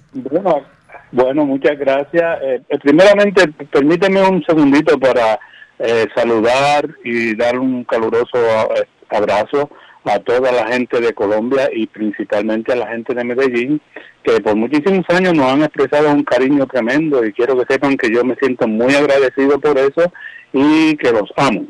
[1.13, 2.41] Bueno muchas gracias.
[2.41, 5.39] Eh, eh, primeramente, permíteme un segundito para
[5.79, 9.69] eh, saludar y dar un caluroso eh, abrazo
[10.05, 13.81] a toda la gente de Colombia y principalmente a la gente de Medellín,
[14.23, 18.13] que por muchísimos años nos han expresado un cariño tremendo y quiero que sepan que
[18.13, 20.11] yo me siento muy agradecido por eso
[20.51, 21.65] y que los amo.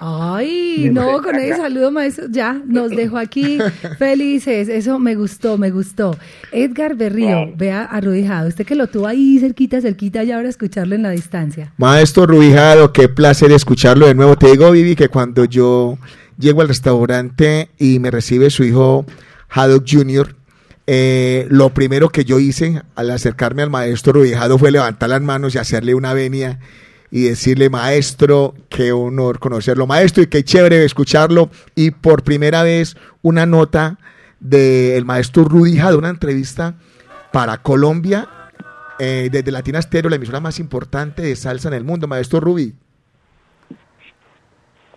[0.00, 3.58] Ay, no, con ese saludo, maestro, ya nos dejó aquí
[3.98, 4.68] felices.
[4.68, 6.16] Eso me gustó, me gustó.
[6.52, 8.48] Edgar Berrío, vea arrodillado.
[8.48, 11.72] Usted que lo tuvo ahí cerquita, cerquita, y ahora escucharlo en la distancia.
[11.78, 14.36] Maestro Rubijado, qué placer escucharlo de nuevo.
[14.36, 15.98] Te digo, Vivi, que cuando yo
[16.38, 19.04] llego al restaurante y me recibe su hijo
[19.48, 20.36] Haddock Jr.,
[20.90, 25.54] eh, lo primero que yo hice al acercarme al maestro Rubijado fue levantar las manos
[25.54, 26.60] y hacerle una venia
[27.10, 31.50] y decirle, maestro, qué honor conocerlo, maestro, y qué chévere escucharlo.
[31.74, 33.98] Y por primera vez una nota
[34.40, 36.74] del maestro Rudija de una entrevista
[37.32, 38.28] para Colombia,
[38.98, 42.74] eh, desde Latina Stereo, la emisora más importante de salsa en el mundo, maestro Rubi.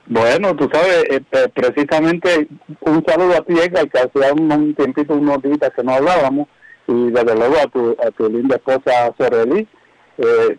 [0.07, 2.47] Bueno, tú sabes, eh, eh, precisamente
[2.81, 6.49] un saludo a ti, Edgar, que hacía un, tiempito, unos días que no hablábamos,
[6.87, 9.65] y desde luego a tu, a tu linda esposa Soreli.
[10.17, 10.57] Eh,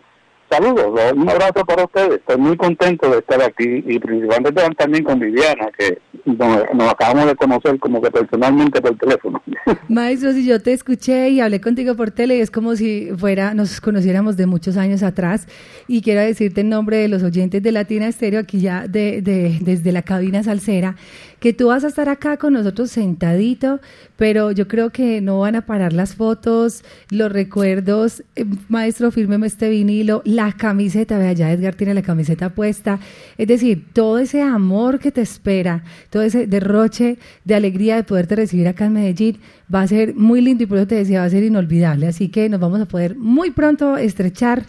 [0.53, 2.19] saludos, un abrazo para ustedes.
[2.19, 7.25] Estoy muy contento de estar aquí y principalmente también con Viviana, que nos, nos acabamos
[7.27, 9.41] de conocer como que personalmente por teléfono.
[9.89, 13.81] Maestro, si yo te escuché y hablé contigo por tele, es como si fuera, nos
[13.81, 15.47] conociéramos de muchos años atrás.
[15.87, 19.57] Y quiero decirte en nombre de los oyentes de Latina Estéreo, aquí ya de, de-
[19.61, 20.95] desde la cabina salsera,
[21.43, 23.81] que tú vas a estar acá con nosotros sentadito,
[24.15, 28.23] pero yo creo que no van a parar las fotos, los recuerdos.
[28.37, 33.01] Eh, maestro, fírmeme este vinilo, la camiseta, vea, ya Edgar tiene la camiseta puesta.
[33.37, 38.37] Es decir, todo ese amor que te espera, todo ese derroche de alegría de poderte
[38.37, 41.25] recibir acá en Medellín, va a ser muy lindo y por eso te decía, va
[41.25, 42.07] a ser inolvidable.
[42.07, 44.63] Así que nos vamos a poder muy pronto estrechar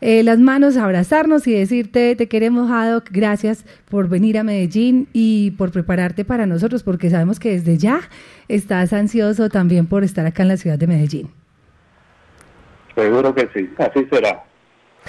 [0.00, 5.52] eh, las manos, abrazarnos y decirte, te queremos, Haddock, gracias por venir a Medellín y
[5.52, 8.00] por prepararte para nosotros, porque sabemos que desde ya
[8.48, 11.30] estás ansioso también por estar acá en la ciudad de Medellín.
[12.94, 14.45] Seguro que sí, así será.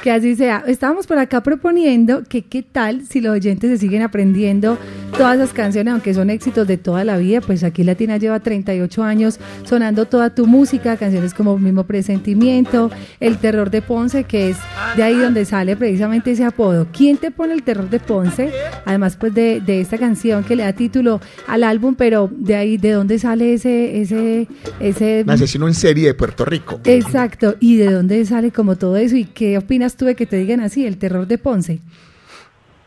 [0.01, 0.63] Que así sea.
[0.67, 4.77] Estábamos por acá proponiendo que qué tal si los oyentes se siguen aprendiendo
[5.17, 9.03] todas las canciones, aunque son éxitos de toda la vida, pues aquí Latina lleva 38
[9.03, 14.57] años sonando toda tu música, canciones como Mismo Presentimiento, El Terror de Ponce, que es
[14.95, 16.87] de ahí donde sale precisamente ese apodo.
[16.91, 18.51] ¿Quién te pone El Terror de Ponce?
[18.85, 22.77] Además, pues de, de esta canción que le da título al álbum, pero de ahí,
[22.77, 24.47] ¿de dónde sale ese, ese,
[24.79, 26.79] ese asesino en serie de Puerto Rico.
[26.83, 29.15] Exacto, ¿y de dónde sale como todo eso?
[29.15, 31.79] ¿Y qué opinas tú de que te digan así, el terror de Ponce?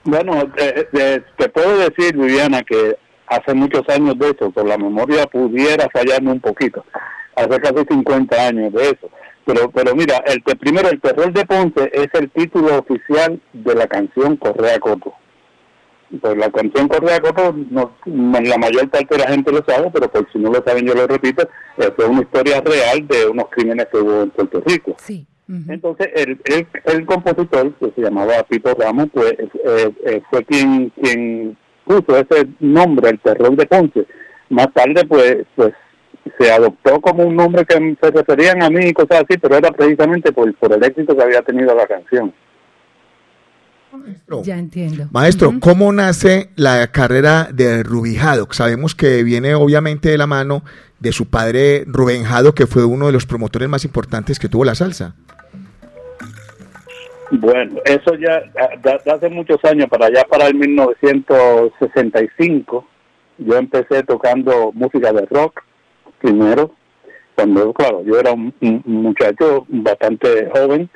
[0.05, 4.77] Bueno, eh, eh, te puedo decir, Viviana, que hace muchos años de eso, por la
[4.79, 6.85] memoria pudiera fallarme un poquito.
[7.37, 9.11] Hace casi 50 años de eso.
[9.45, 13.75] Pero, pero mira, el que primero, el terror de Ponce es el título oficial de
[13.75, 15.15] la canción Correa Coto.
[16.21, 19.91] Pues la canción Correa Coto, no, no- la mayor parte de la gente lo sabe,
[19.93, 21.49] pero por si no lo saben, yo lo repito,
[21.97, 24.97] fue una historia real de unos crímenes que hubo en Puerto Rico.
[24.99, 25.27] Sí.
[25.69, 30.91] Entonces, el, el, el compositor, que se llamaba Pito Ramos, pues eh, eh, fue quien,
[30.91, 34.07] quien puso ese nombre, el terror de Ponce.
[34.49, 35.73] Más tarde, pues, pues
[36.39, 39.73] se adoptó como un nombre que se referían a mí y cosas así, pero era
[39.73, 42.33] precisamente por, por el éxito que había tenido la canción.
[43.93, 45.09] Maestro, Ya entiendo.
[45.11, 45.61] Maestro, Ujú.
[45.61, 48.47] ¿cómo nace la carrera de Rubijado?
[48.53, 50.63] Sabemos que viene obviamente de la mano
[51.01, 54.65] de su padre Rubén Jado, que fue uno de los promotores más importantes que tuvo
[54.65, 55.17] la salsa.
[57.31, 62.85] Bueno, eso ya de hace muchos años, para allá para el 1965,
[63.39, 65.63] yo empecé tocando música de rock
[66.21, 66.73] primero,
[67.37, 68.53] cuando, claro, yo era un,
[68.85, 70.91] muchacho bastante joven,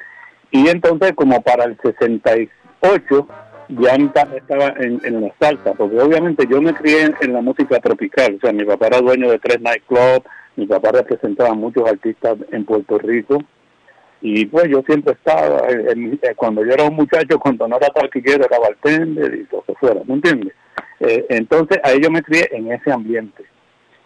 [0.51, 3.29] y entonces como para el 68
[3.69, 7.79] ya estaba en, en la salsa, porque obviamente yo me crié en, en la música
[7.79, 11.89] tropical, o sea, mi papá era dueño de tres nightclubs, mi papá representaba a muchos
[11.89, 13.39] artistas en Puerto Rico,
[14.27, 17.77] y pues yo siempre estaba, en- en- eh, cuando yo era un muchacho, cuando no
[17.77, 20.55] era taquillero, era bartender y lo que fuera, ¿me entiendes?
[21.01, 23.45] Eh, entonces ahí yo me crié en ese ambiente.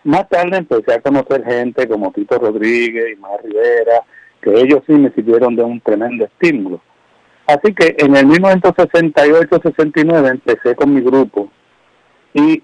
[0.02, 4.02] Más tarde empecé a conocer gente como Tito Rodríguez y Mar Rivera,
[4.40, 6.80] que ellos sí me sirvieron de un tremendo estímulo.
[7.46, 11.48] Así que en el 1968-69 empecé con mi grupo
[12.34, 12.60] y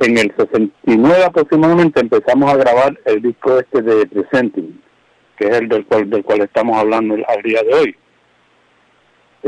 [0.00, 4.82] en el 69 aproximadamente empezamos a grabar el disco este de Presenting,
[5.36, 7.96] que es el del cual, del cual estamos hablando al día de hoy.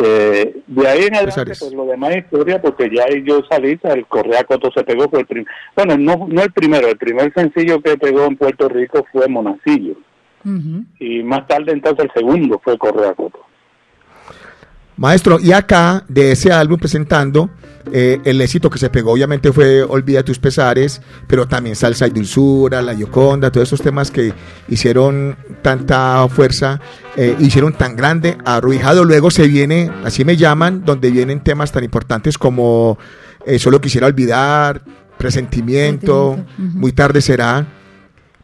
[0.01, 3.79] Eh, de ahí en adelante, pues lo demás es historia, porque ya ahí yo salí,
[3.83, 7.33] el Correa Coto se pegó, fue el prim- bueno, no, no el primero, el primer
[7.35, 9.97] sencillo que pegó en Puerto Rico fue Monacillo,
[11.01, 13.45] y más tarde entonces el segundo fue Correa Coto.
[14.99, 17.49] Maestro, y acá de ese álbum presentando,
[17.93, 22.11] eh, el éxito que se pegó obviamente fue Olvida tus pesares, pero también Salsa y
[22.11, 24.35] Dulzura, La Yoconda, todos esos temas que
[24.69, 26.81] hicieron tanta fuerza,
[27.17, 29.05] eh, hicieron tan grande a Ruijado.
[29.05, 32.99] Luego se viene, así me llaman, donde vienen temas tan importantes como
[33.47, 34.83] eh, Solo quisiera olvidar,
[35.17, 36.39] Presentimiento.
[36.59, 37.67] Muy tarde será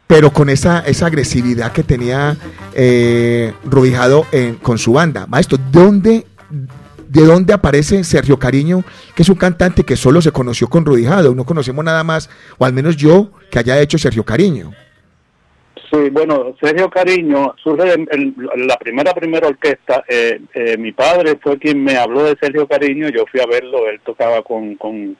[0.07, 2.37] pero con esa, esa agresividad que tenía
[2.75, 5.25] eh, Rubijado en- con su banda.
[5.25, 6.27] Maestro, ¿dónde,
[7.07, 8.83] ¿de dónde aparece Sergio Cariño,
[9.15, 11.35] que es un cantante que solo se conoció con Rubijado?
[11.35, 14.71] No conocemos nada más, o al menos yo, que haya hecho Sergio Cariño.
[15.91, 20.03] Sí, bueno, Sergio Cariño surge en, en la primera primera orquesta.
[20.07, 23.09] eh, eh, mi padre fue quien me habló de Sergio Cariño.
[23.09, 23.87] Yo fui a verlo.
[23.87, 25.15] Él tocaba con, con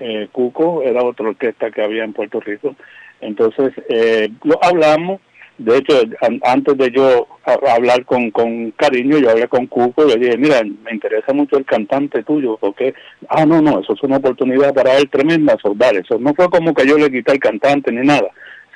[0.00, 2.74] eh, Cuco, era otra orquesta que había en Puerto Rico.
[3.20, 5.20] Entonces, eh, lo hablamos.
[5.58, 10.10] De hecho, an- antes de yo hablar con, con Cariño, yo hablé con Cuco y
[10.10, 12.94] le dije, mira, me interesa mucho el cantante tuyo, porque,
[13.28, 15.96] ah, no, no, eso es una oportunidad para él tremenda, soldar.
[15.96, 18.28] Eso no fue como que yo le quité al cantante ni nada,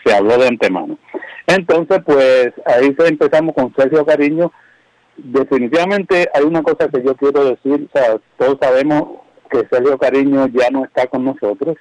[0.05, 0.99] se habló de antemano.
[1.47, 4.51] Entonces, pues ahí se empezamos con Sergio Cariño.
[5.16, 9.20] Definitivamente hay una cosa que yo quiero decir, o sea, todos sabemos
[9.51, 11.76] que Sergio Cariño ya no está con nosotros,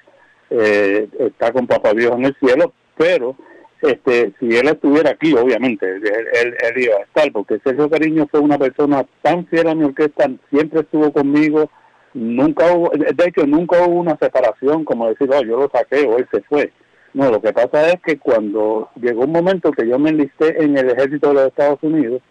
[0.50, 3.34] eh, está con Papá Dios en el cielo, pero
[3.82, 8.26] este si él estuviera aquí, obviamente, él, él, él iba a estar, porque Sergio Cariño
[8.30, 11.70] fue una persona tan fiel a mi orquesta, siempre estuvo conmigo,
[12.14, 16.18] nunca hubo, de hecho nunca hubo una separación como decir, oh, yo lo saqué o
[16.18, 16.72] él se fue.
[17.14, 20.78] No, lo que pasa es que cuando llegó un momento que yo me enlisté en
[20.78, 22.22] el ejército de los Estados Unidos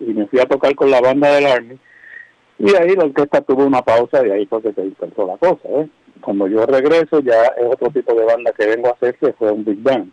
[0.00, 1.78] y me fui a tocar con la banda del Army,
[2.58, 5.68] y ahí la orquesta tuvo una pausa y ahí fue que se dispersó la cosa.
[5.68, 5.88] ¿eh?
[6.20, 9.52] Cuando yo regreso ya es otro tipo de banda que vengo a hacer que fue
[9.52, 10.08] un Big Bang.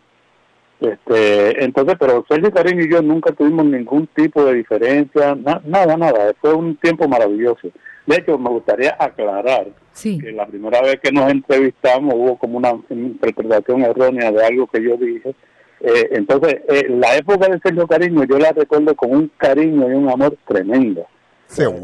[0.83, 5.95] Este, entonces, pero Sergio Cariño y yo nunca tuvimos ningún tipo de diferencia, na- nada,
[5.95, 7.69] nada, fue un tiempo maravilloso.
[8.05, 10.17] De hecho, me gustaría aclarar Sí.
[10.19, 14.83] que la primera vez que nos entrevistamos hubo como una interpretación errónea de algo que
[14.83, 15.33] yo dije.
[15.79, 19.93] Eh, entonces, eh, la época de Sergio Cariño yo la recuerdo con un cariño y
[19.93, 21.05] un amor tremendo.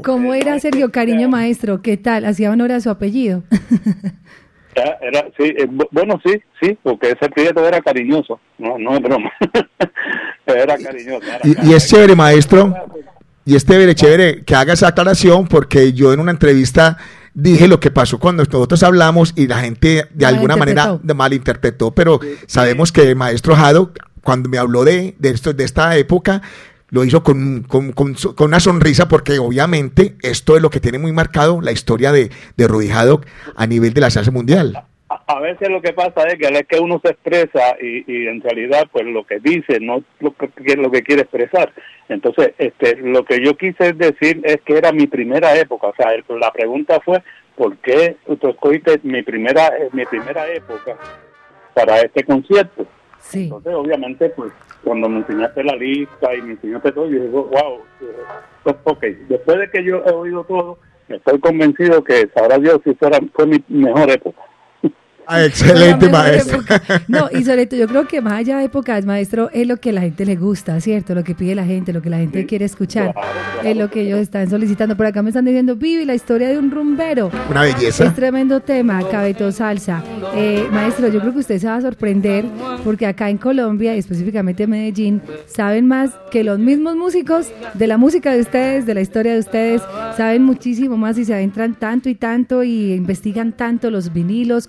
[0.04, 1.82] ¿Cómo era Sergio Cariño, maestro?
[1.82, 2.26] ¿Qué tal?
[2.26, 3.43] ¿Hacía honor a su apellido?
[4.80, 8.96] Era, era- sí, eh, bu- bueno, sí, sí, porque ese prieto era cariñoso, no, no
[8.96, 9.32] es broma.
[10.46, 11.26] era cariñoso.
[11.26, 12.74] era Y, y es chévere, maestro,
[13.46, 16.98] y es chévere, chévere que haga esa aclaración, porque yo en una entrevista
[17.34, 22.20] dije lo que pasó cuando nosotros hablamos y la gente de alguna manera malinterpretó, pero
[22.48, 23.92] sabemos que el maestro Jado,
[24.24, 26.42] cuando me habló de, de, esto, de esta época,
[26.92, 30.98] lo hizo con, con, con con una sonrisa, porque obviamente esto es lo que tiene
[31.00, 33.26] muy marcado la historia de, de Rudy Haddock
[33.56, 34.74] a nivel de la salsa mundial.
[35.10, 38.28] a, a veces lo que pasa es que es que uno se expresa y, y
[38.28, 41.72] en realidad pues lo que dice no es lo que, lo que quiere expresar
[42.10, 46.14] entonces este lo que yo quise decir es que era mi primera época o sea
[46.14, 47.22] el- la pregunta fue
[47.56, 50.96] por qué tú escogiste mi primera eh, mi primera época
[51.74, 52.86] para este concierto
[53.20, 53.44] Sí.
[53.44, 54.52] entonces obviamente pues
[54.84, 59.60] cuando me enseñaste la lista y me enseñaste todo yo digo wow eh, ok después
[59.60, 63.64] de que yo he oído todo estoy convencido que sabrá Dios si fuera fue mi
[63.68, 64.42] mejor época
[65.32, 66.60] Ah, excelente, maestro.
[67.08, 69.92] No, y sobre todo, yo creo que más allá de épocas, maestro, es lo que
[69.92, 71.14] la gente le gusta, ¿cierto?
[71.14, 73.14] Lo que pide la gente, lo que la gente quiere escuchar.
[73.64, 74.98] Es lo que ellos están solicitando.
[74.98, 77.30] Por acá me están diciendo, Vivi, la historia de un rumbero.
[77.50, 78.06] Una belleza.
[78.06, 80.04] Es tremendo tema, Cabeto Salsa.
[80.34, 82.46] Eh, maestro, yo creo que usted se va a sorprender
[82.84, 87.86] porque acá en Colombia, y específicamente en Medellín, saben más que los mismos músicos de
[87.86, 89.84] la música de ustedes, de la historia de ustedes,
[90.18, 94.68] saben muchísimo más y se adentran tanto y tanto y investigan tanto los vinilos,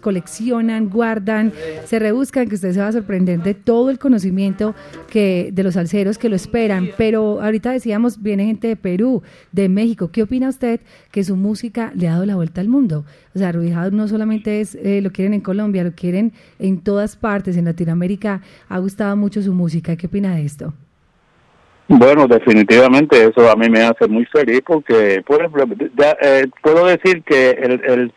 [0.88, 1.52] guardan,
[1.84, 4.74] se rebuscan, que usted se va a sorprender de todo el conocimiento
[5.10, 6.90] que de los salseros que lo esperan.
[6.96, 9.22] Pero ahorita decíamos, viene gente de Perú,
[9.52, 10.10] de México.
[10.12, 10.80] ¿Qué opina usted
[11.10, 13.04] que su música le ha dado la vuelta al mundo?
[13.34, 17.16] O sea, Rudy no solamente es, eh, lo quieren en Colombia, lo quieren en todas
[17.16, 18.42] partes, en Latinoamérica.
[18.68, 19.96] Ha gustado mucho su música.
[19.96, 20.74] ¿Qué opina de esto?
[21.92, 25.64] Bueno, definitivamente eso a mí me hace muy feliz porque, por ejemplo,
[25.98, 28.12] ya, eh, puedo decir que el, el,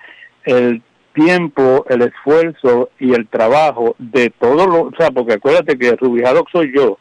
[0.46, 0.82] el
[1.14, 6.44] tiempo, el esfuerzo y el trabajo de todo lo, o sea, porque acuérdate que Rubijado
[6.52, 6.98] soy yo,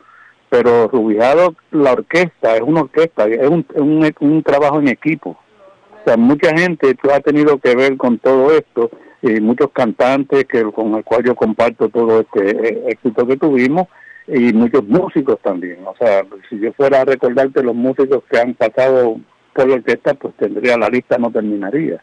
[0.48, 5.30] pero Rubijado, la orquesta, es una orquesta, es un, un, un trabajo en equipo.
[5.30, 8.90] O sea, mucha gente ha tenido que ver con todo esto
[9.22, 13.86] y muchos cantantes que con el cual yo comparto todo este eh, éxito que tuvimos
[14.26, 15.78] y muchos músicos también.
[15.86, 19.16] O sea, si yo fuera a recordarte los músicos que han pasado
[19.54, 22.00] por la orquesta, pues tendría la lista, no terminaría.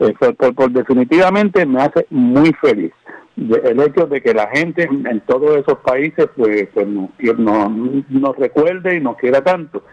[0.00, 2.92] Eh, por, por- por definitivamente me hace muy feliz
[3.36, 7.10] de- el hecho de que la gente en, en todos esos países pues, pues nos,
[7.16, 7.70] quiere- nos,
[8.10, 9.84] nos recuerde y nos quiera tanto.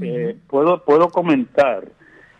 [0.00, 1.84] Eh, puedo puedo comentar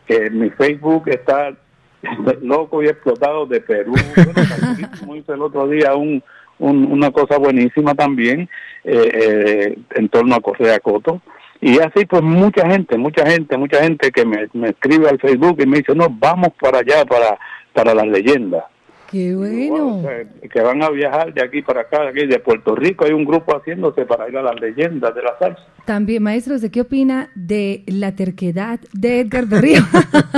[0.06, 1.56] que mi Facebook está
[2.42, 3.94] loco y explotado de Perú.
[4.14, 6.22] Bueno, hizo el otro día un,
[6.60, 8.48] un- una cosa buenísima también
[8.84, 11.20] eh, eh, en torno a Correa Coto.
[11.60, 15.56] Y así pues mucha gente, mucha gente, mucha gente que me, me escribe al Facebook
[15.60, 17.38] y me dice, no, vamos para allá, para,
[17.72, 18.64] para las leyendas.
[19.10, 19.96] Qué Wow, bueno.
[19.98, 23.04] o sea, que van a viajar de aquí para acá, de aquí de Puerto Rico
[23.04, 25.62] hay un grupo haciéndose para ir a las leyendas de la salsa.
[25.86, 29.80] También, maestro, ¿usted qué opina de la terquedad de Edgar Berrío?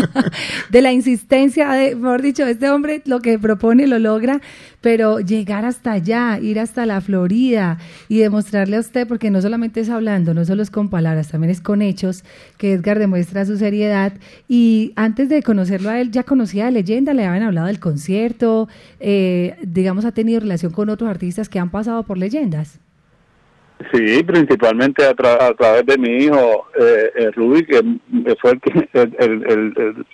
[0.71, 4.41] de la insistencia de, mejor dicho, este hombre lo que propone lo logra,
[4.81, 9.81] pero llegar hasta allá, ir hasta la Florida y demostrarle a usted, porque no solamente
[9.81, 12.23] es hablando, no solo es con palabras, también es con hechos,
[12.57, 14.13] que Edgar demuestra su seriedad.
[14.49, 18.60] Y antes de conocerlo a él, ya conocía de leyenda, le habían hablado del concierto,
[18.99, 22.81] eh, digamos, ha tenido relación con otros artistas que han pasado por leyendas.
[23.93, 27.83] Sí, principalmente a, tra- a través de mi hijo eh, eh, Ruby, que
[28.41, 30.07] fue el que, el,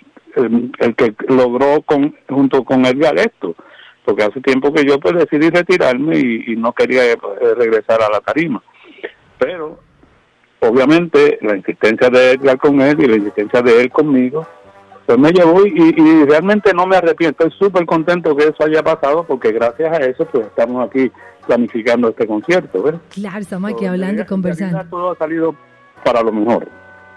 [0.79, 3.55] el, que logró con, junto con Edgar esto,
[4.05, 7.17] porque hace tiempo que yo pues decidí retirarme y, y no quería eh,
[7.57, 8.63] regresar a la tarima.
[9.37, 9.79] Pero
[10.61, 14.47] obviamente la insistencia de Edgar con él y la insistencia de él conmigo,
[15.07, 18.83] pues me llevó y, y realmente no me arrepiento, estoy súper contento que eso haya
[18.83, 21.09] pasado porque gracias a eso pues estamos aquí
[21.47, 23.01] planificando este concierto, ¿verdad?
[23.09, 24.83] Claro, estamos aquí Pero hablando y conversando.
[24.89, 25.55] Todo ha salido
[26.03, 26.67] para lo mejor.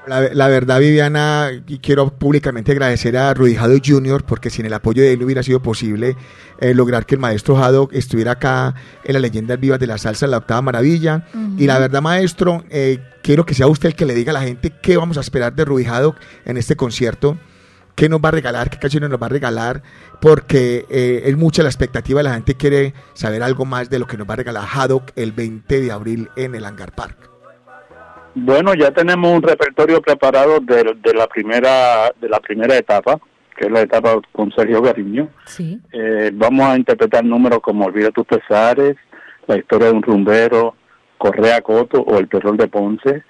[0.06, 4.72] La, la verdad, Viviana, y quiero públicamente agradecer a Rudy Haddock Jr., porque sin el
[4.72, 6.16] apoyo de él no hubiera sido posible
[6.60, 8.74] eh, lograr que el maestro Haddock estuviera acá
[9.04, 11.26] en las leyendas vivas de la salsa, en la octava maravilla.
[11.58, 14.42] Y la verdad, maestro, eh, quiero que sea usted el que le diga a la
[14.42, 16.16] gente qué vamos a esperar de Rudy Haddock
[16.46, 17.36] en este concierto,
[17.94, 19.82] qué nos va a regalar, qué canciones nos va a regalar,
[20.20, 24.16] porque eh, es mucha la expectativa, la gente quiere saber algo más de lo que
[24.16, 27.30] nos va a regalar Haddock el 20 de abril en el Hangar Park.
[28.34, 33.18] Bueno, ya tenemos un repertorio preparado de, de la primera de la primera etapa,
[33.56, 35.28] que es la etapa con Sergio Gariño.
[35.44, 35.80] Sí.
[35.92, 38.96] Eh, vamos a interpretar números como Olvida tus pesares,
[39.46, 40.76] La historia de un rumbero,
[41.18, 43.24] Correa Coto o El terror de Ponce,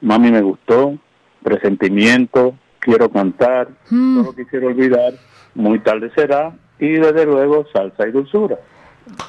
[0.00, 0.96] Mami me gustó,
[1.42, 4.18] Presentimiento, Quiero cantar, Mm.
[4.18, 5.14] Solo quisiera olvidar,
[5.56, 8.58] Muy tarde será y desde luego Salsa y Dulzura.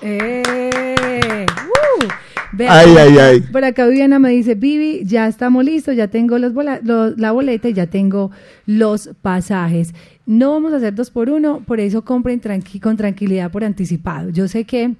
[0.01, 1.45] ¡Eh!
[1.67, 2.05] ¡Uh!
[2.51, 3.41] Vea, Ay, por ay, acá- ay.
[3.41, 7.31] Por acá Viviana me dice, Vivi, ya estamos listos, ya tengo los bola- los- la
[7.31, 8.31] boleta y ya tengo
[8.65, 9.93] los pasajes.
[10.25, 14.29] No vamos a hacer dos por uno, por eso compren tranqui- con tranquilidad por anticipado.
[14.29, 14.93] Yo sé que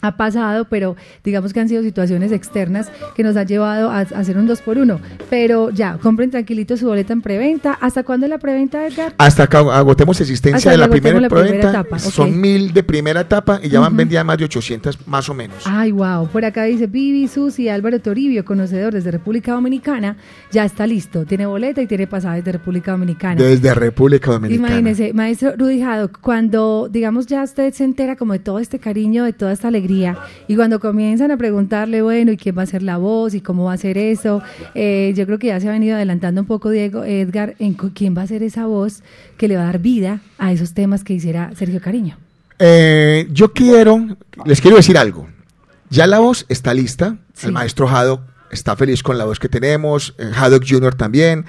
[0.00, 4.36] ha pasado, pero digamos que han sido situaciones externas que nos han llevado a, hacer
[4.36, 5.00] un dos por uno.
[5.30, 7.72] Pero ya, compren tranquilito su boleta en preventa.
[7.80, 9.14] ¿Hasta cuándo es la preventa, Edgar?
[9.18, 12.82] Hasta que agotemos existencia Hasta de la primera, la primera preventa, etapa, son mil de
[12.82, 15.56] primera etapa y ya van vendidas más de 800 más o menos.
[15.64, 16.28] Ay, wow.
[16.28, 20.16] Por acá dice Vivi, Susi, Álvaro Toribio, conocedor desde República Dominicana,
[20.50, 21.24] ya está listo.
[21.24, 23.42] Tiene boleta y tiene pasajes de República Dominicana.
[23.42, 24.68] Desde República Dominicana.
[24.68, 29.24] Imagínese, maestro Rudy Haddock, cuando, digamos, ya usted se entera como de todo este cariño,
[29.24, 29.83] de toda esta alegría,
[30.48, 33.34] y cuando comienzan a preguntarle, bueno, ¿y quién va a ser la voz?
[33.34, 34.42] ¿Y cómo va a ser eso?
[34.74, 38.16] Eh, yo creo que ya se ha venido adelantando un poco, Diego, Edgar, en quién
[38.16, 39.02] va a ser esa voz
[39.36, 42.16] que le va a dar vida a esos temas que hiciera Sergio Cariño.
[42.58, 45.28] Eh, yo quiero, les quiero decir algo.
[45.90, 47.16] Ya la voz está lista.
[47.34, 47.46] Sí.
[47.46, 50.14] El maestro Haddock está feliz con la voz que tenemos.
[50.18, 50.94] eh, Haddock Jr.
[50.94, 51.44] también.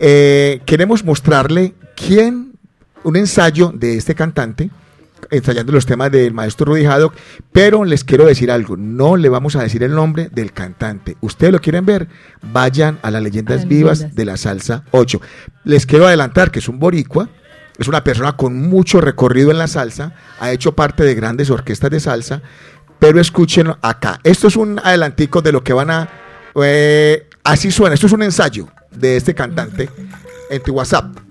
[0.00, 2.52] Eh, queremos mostrarle quién,
[3.04, 4.70] un ensayo de este cantante,
[5.30, 7.14] ensayando los temas del maestro Rudy Haddock,
[7.52, 11.16] pero les quiero decir algo, no le vamos a decir el nombre del cantante.
[11.20, 12.08] Ustedes lo quieren ver,
[12.42, 15.20] vayan a las leyendas vivas de la salsa 8.
[15.64, 17.28] Les quiero adelantar que es un boricua,
[17.78, 21.90] es una persona con mucho recorrido en la salsa, ha hecho parte de grandes orquestas
[21.90, 22.42] de salsa,
[22.98, 24.20] pero escuchen acá.
[24.24, 26.08] Esto es un adelantico de lo que van a...
[26.62, 29.90] eh, así suena, esto es un ensayo de este cantante
[30.50, 31.25] en tu WhatsApp.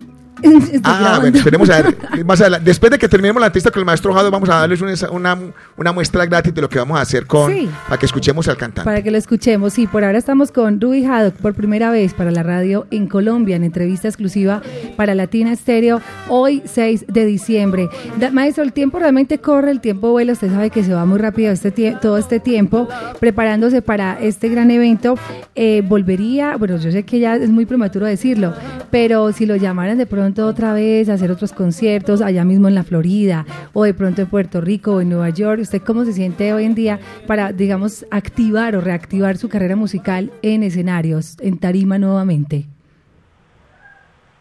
[0.83, 2.25] Ah, bueno, esperemos a ver.
[2.25, 2.65] Más adelante.
[2.65, 5.38] Después de que terminemos la entrevista con el maestro Jado, vamos a darles una, una,
[5.77, 7.69] una muestra gratis de lo que vamos a hacer con Sí.
[7.88, 8.86] para que escuchemos al cantante.
[8.86, 12.31] Para que lo escuchemos, sí, por ahora estamos con Ruby Haddock por primera vez para
[12.31, 14.61] la radio en Colombia, en entrevista exclusiva
[14.95, 17.89] para Latina Estéreo, hoy 6 de diciembre.
[18.19, 21.19] Da- maestro, el tiempo realmente corre, el tiempo vuela, usted sabe que se va muy
[21.19, 21.71] rápido este
[22.01, 22.88] todo este tiempo,
[23.19, 25.15] preparándose para este gran evento.
[25.55, 28.53] Eh, volvería, bueno, yo sé que ya es muy prematuro decirlo,
[28.91, 32.73] pero si lo llamaran de pronto pronto otra vez hacer otros conciertos allá mismo en
[32.73, 35.61] la Florida o de pronto en Puerto Rico o en Nueva York?
[35.61, 40.32] ¿Usted cómo se siente hoy en día para, digamos, activar o reactivar su carrera musical
[40.41, 42.65] en escenarios, en tarima nuevamente?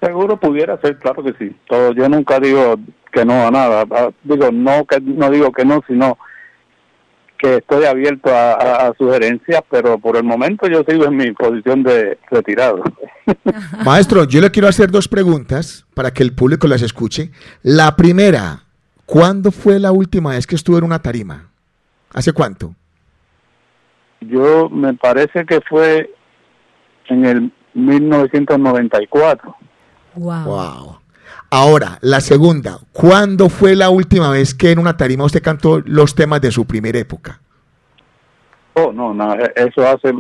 [0.01, 1.55] Seguro pudiera ser, claro que sí.
[1.69, 2.77] Yo nunca digo
[3.13, 3.85] que no a nada.
[3.91, 6.17] Ah, Digo, no que no digo que no, sino
[7.39, 11.33] que estoy abierto a, a- a sugerencias, pero por el momento yo sigo en mi
[11.33, 12.83] posición de retirado.
[13.85, 17.31] Maestro, yo le quiero hacer dos preguntas para que el público las escuche.
[17.63, 18.65] La primera,
[19.07, 21.49] ¿cuándo fue la última vez que estuvo en una tarima?
[22.13, 22.75] ¿Hace cuánto?
[24.21, 26.11] Yo me parece que fue
[27.09, 29.55] en el 1994.
[30.15, 30.45] Wow.
[30.45, 30.99] Wow.
[31.57, 36.17] Ahora, la segunda, ¿cuándo fue la última vez que en una tarima usted cantó los
[36.17, 37.41] temas de su primera época?
[38.75, 40.13] Oh, no, no, e- eso hace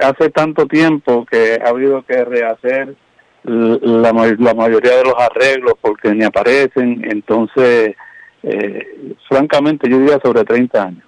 [0.00, 2.96] hace tanto tiempo que ha habido que rehacer
[3.44, 7.94] la, ma- la mayoría de los arreglos porque ni aparecen, entonces,
[8.42, 11.04] eh, francamente, yo diría sobre 30 años.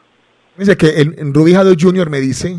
[0.59, 2.11] Dice que el, Ruby Jado Jr.
[2.11, 2.55] me dice,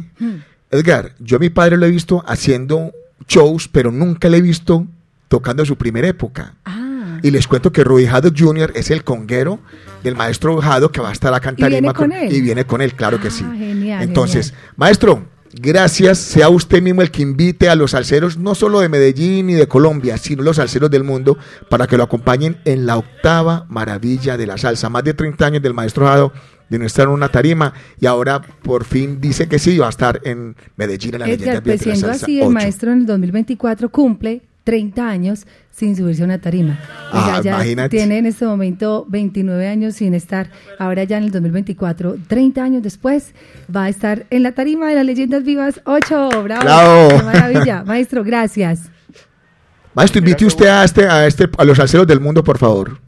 [0.72, 2.92] Edgar, yo a mi padre lo he visto haciendo
[3.28, 4.88] shows, pero nunca le he visto
[5.28, 6.56] tocando su primera época.
[6.66, 6.81] Ah,
[7.24, 8.72] Y les cuento que Ruby Jado Jr.
[8.76, 9.60] es el conguero
[10.04, 12.34] del maestro Jado que va a estar acá en ¿Y viene tarima con él?
[12.34, 13.46] y viene con él, claro que Ah, sí.
[13.58, 18.80] genial, Entonces, maestro, gracias, sea usted mismo el que invite a los salseros, no solo
[18.80, 21.38] de Medellín y de Colombia, sino los salseros del mundo,
[21.70, 24.90] para que lo acompañen en la octava maravilla de la salsa.
[24.90, 26.32] Más de 30 años del maestro Jado
[26.70, 29.90] de no estar en una tarima y ahora por fin dice que sí, va a
[29.90, 32.52] estar en Medellín en la leyenda pues de la siendo salsa así, el 8.
[32.54, 36.78] maestro en el 2024 cumple 30 años sin subirse a una tarima.
[37.12, 37.98] O sea, Ah, ya imagínate.
[37.98, 40.48] tiene en este momento 29 años sin estar.
[40.78, 43.34] Ahora ya en el 2024, 30 años después,
[43.76, 46.30] va a estar en la tarima de las leyendas vivas 8.
[46.44, 46.64] ¡Bravo!
[46.64, 47.10] Bravo.
[47.10, 47.84] ¡Qué maravilla!
[47.86, 48.92] Maestro, gracias.
[49.94, 53.00] Maestro, invite usted a este, a este, a los salseros del mundo, por favor.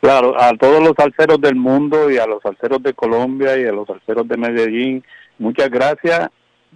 [0.00, 3.72] Claro, a todos los salseros del mundo y a los salseros de Colombia y a
[3.72, 5.04] los salseros de Medellín,
[5.38, 6.28] muchas gracias.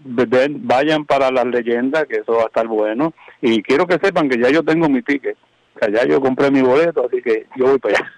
[0.04, 3.12] Vayan para las leyendas, que eso va a estar bueno.
[3.40, 5.36] Y quiero que sepan que ya yo tengo mi ticket.
[5.80, 8.12] Ya yo compré mi boleto, así que yo voy para allá.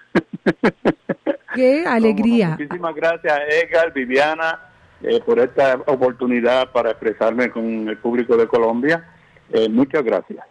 [1.55, 2.49] ¡Qué alegría!
[2.49, 4.59] Muchísimas gracias, Edgar, Viviana,
[5.01, 9.03] eh, por esta oportunidad para expresarme con el público de Colombia.
[9.51, 10.45] Eh, muchas gracias.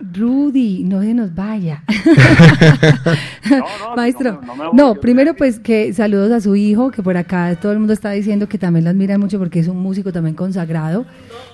[0.00, 1.82] Rudy, no se nos vaya.
[3.50, 7.54] no, Maestro, no me- me primero pues que saludos a su hijo, que por acá
[7.60, 10.34] todo el mundo está diciendo que también lo admira mucho porque es un músico también
[10.34, 11.04] consagrado,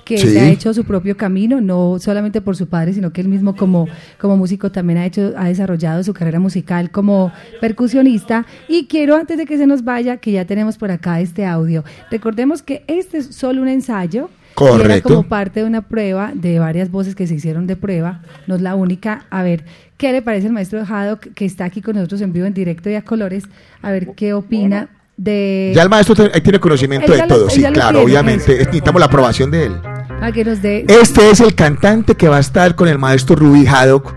[0.05, 0.29] que Sí.
[0.29, 3.57] se ha hecho su propio camino, no solamente por su padre, sino que él mismo
[3.57, 3.89] como,
[4.21, 8.47] como músico también ha hecho, ha desarrollado su carrera musical como percusionista.
[8.69, 11.85] Y quiero antes de que se nos vaya, que ya tenemos por acá este audio.
[12.11, 14.31] Recordemos que este es solo un ensayo.
[14.59, 15.09] Y era Correcto.
[15.11, 18.63] como parte de una prueba de varias voces que se hicieron de prueba, no es
[18.63, 19.27] la única.
[19.31, 19.65] A ver,
[19.97, 22.89] ¿qué le parece el maestro Haddock que está aquí con nosotros en vivo, en directo
[22.89, 23.45] y a colores?
[23.83, 25.73] A ver qué opina de...
[25.75, 28.53] Ya el maestro tiene conocimiento Él de todo, sí, claro, obviamente.
[28.53, 28.65] eso.
[28.65, 29.73] Necesitamos la aprobación de él.
[30.21, 30.85] a que nos dé...
[30.89, 34.15] Este es el cantante que va a estar con el maestro Rubí Haddock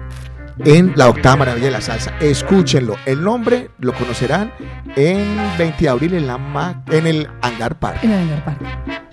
[0.66, 2.14] en la octava maravilla de la salsa.
[2.20, 2.96] Escúchenlo.
[3.06, 4.52] El nombre lo conocerán
[4.96, 5.26] en
[5.58, 8.04] 20 de abril en, la en el Hangar Park.
[8.04, 9.09] en el Hangar Park.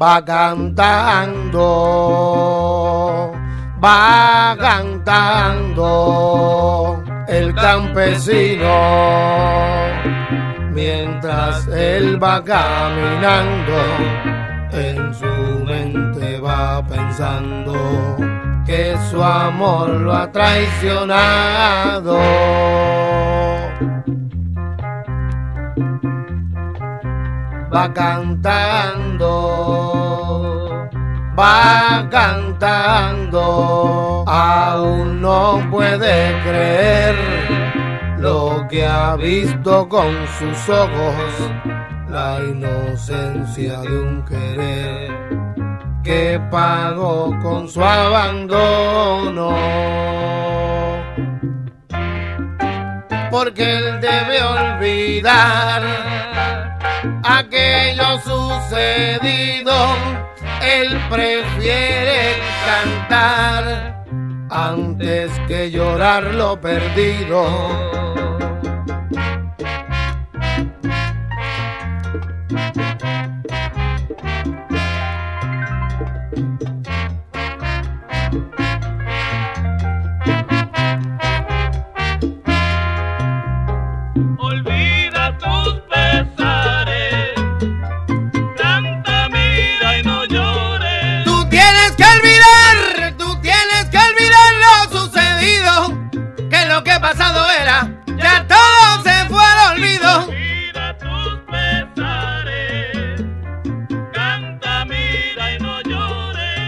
[0.00, 1.60] Va cantando,
[3.84, 5.84] va cantando
[7.28, 8.72] el campesino
[10.72, 14.49] mientras él va caminando.
[14.72, 17.74] En su mente va pensando
[18.64, 22.18] que su amor lo ha traicionado.
[27.72, 29.28] va cantando,
[31.38, 33.40] va cantando,
[34.26, 37.14] aún no puede creer
[38.18, 41.50] lo que ha visto con sus ojos,
[42.10, 45.10] la inocencia de un querer
[46.02, 49.50] que pagó con su abandono
[53.30, 55.82] porque él debe olvidar
[57.22, 59.72] aquello sucedido.
[60.62, 62.36] Él prefiere
[62.66, 64.04] cantar
[64.50, 68.19] antes que llorar lo perdido.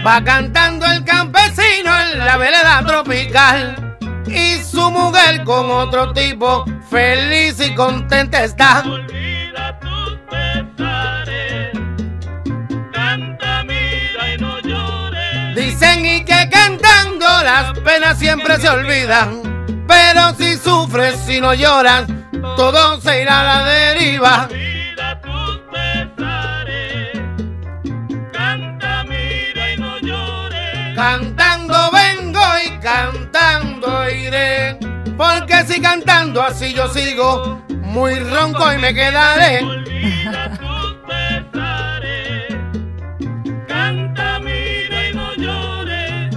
[0.05, 3.97] Va cantando el campesino en la vereda tropical.
[4.27, 8.81] Y su mujer con otro tipo, feliz y contenta está.
[8.81, 11.71] Olvida tus pesares.
[12.91, 15.55] Canta, mira y no llores.
[15.55, 19.85] Dicen y que cantando las penas siempre se olvidan.
[19.87, 22.07] Pero si sufres, si no lloras,
[22.57, 24.49] todo se irá a la deriva.
[31.03, 34.77] Cantando vengo y cantando iré.
[35.17, 39.65] Porque si cantando así yo sigo, muy ronco y me quedaré.
[39.65, 42.55] Olvida tus pesares.
[43.67, 46.35] Canta, mira y no llores.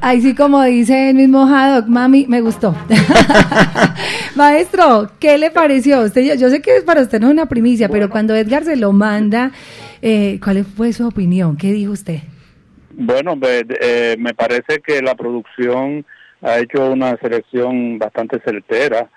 [0.00, 2.74] Ahí sí, como dice el mismo Haddock, mami, me gustó.
[4.34, 6.00] Maestro, ¿qué le pareció?
[6.00, 8.74] Usted, yo, yo sé que para usted no es una primicia, pero cuando Edgar se
[8.74, 9.52] lo manda,
[10.02, 11.56] eh, ¿cuál fue su opinión?
[11.56, 12.20] ¿Qué dijo usted?
[12.92, 16.04] Bueno, me, eh, me parece que la producción
[16.42, 19.10] ha hecho una selección bastante certera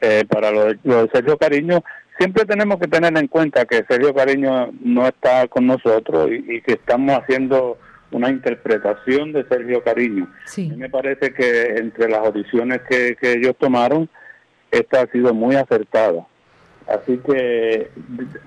[0.00, 1.82] eh, para lo de, lo de Sergio Cariño.
[2.18, 6.60] Siempre tenemos que tener en cuenta que Sergio Cariño no está con nosotros y, y
[6.60, 7.78] que estamos haciendo
[8.10, 10.30] una interpretación de Sergio Cariño.
[10.44, 10.66] Sí.
[10.66, 14.08] A mí me parece que entre las audiciones que, que ellos tomaron,
[14.70, 16.26] esta ha sido muy acertada.
[16.88, 17.90] Así que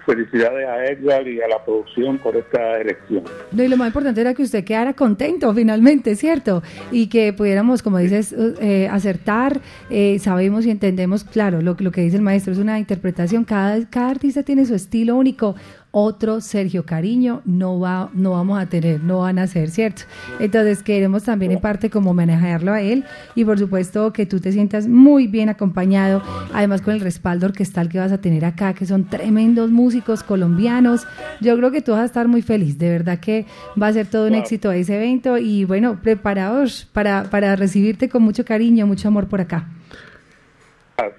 [0.05, 3.23] felicidades a Edgar y a la producción por esta elección.
[3.51, 6.61] No, y lo más importante era que usted quedara contento finalmente, ¿cierto?
[6.91, 12.01] Y que pudiéramos, como dices, eh, acertar, eh, sabemos y entendemos, claro, lo, lo que
[12.01, 15.55] dice el maestro es una interpretación, cada, cada artista tiene su estilo único,
[15.97, 20.01] otro Sergio Cariño no va no vamos a tener, no van a ser, ¿cierto?
[20.41, 24.51] Entonces queremos también en parte como manejarlo a él y por supuesto que tú te
[24.51, 26.21] sientas muy bien acompañado,
[26.53, 31.07] además con el respaldo orquestal que vas a tener acá, que son tremendos músicos colombianos.
[31.39, 33.45] Yo creo que tú vas a estar muy feliz, de verdad que
[33.81, 38.21] va a ser todo un éxito ese evento y bueno, preparados para, para recibirte con
[38.21, 39.69] mucho cariño, mucho amor por acá.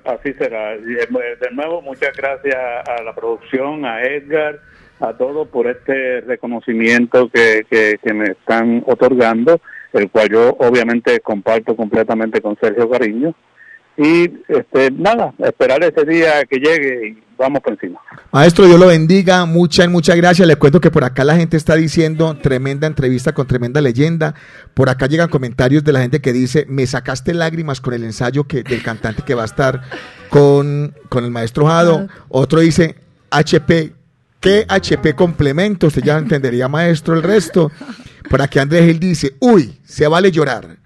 [0.04, 0.74] Así será.
[0.74, 4.60] Eh, De nuevo, muchas gracias a la producción, a Edgar,
[5.00, 9.60] a todos por este reconocimiento que, que, que me están otorgando,
[9.92, 13.34] el cual yo obviamente comparto completamente con Sergio Cariño.
[13.98, 18.00] Y este nada, esperar ese día que llegue vamos por encima.
[18.32, 20.46] Maestro, Dios lo bendiga, muchas, muchas gracias.
[20.46, 24.34] Le cuento que por acá la gente está diciendo tremenda entrevista con tremenda leyenda.
[24.74, 28.44] Por acá llegan comentarios de la gente que dice, me sacaste lágrimas con el ensayo
[28.44, 29.82] que, del cantante que va a estar
[30.28, 32.08] con, con el maestro Jado.
[32.28, 32.96] Otro dice,
[33.30, 33.92] HP,
[34.40, 35.86] ¿qué HP complemento?
[35.86, 37.70] Usted ya entendería, maestro, el resto.
[38.28, 40.76] Por aquí Andrés Gil dice, uy, se vale llorar.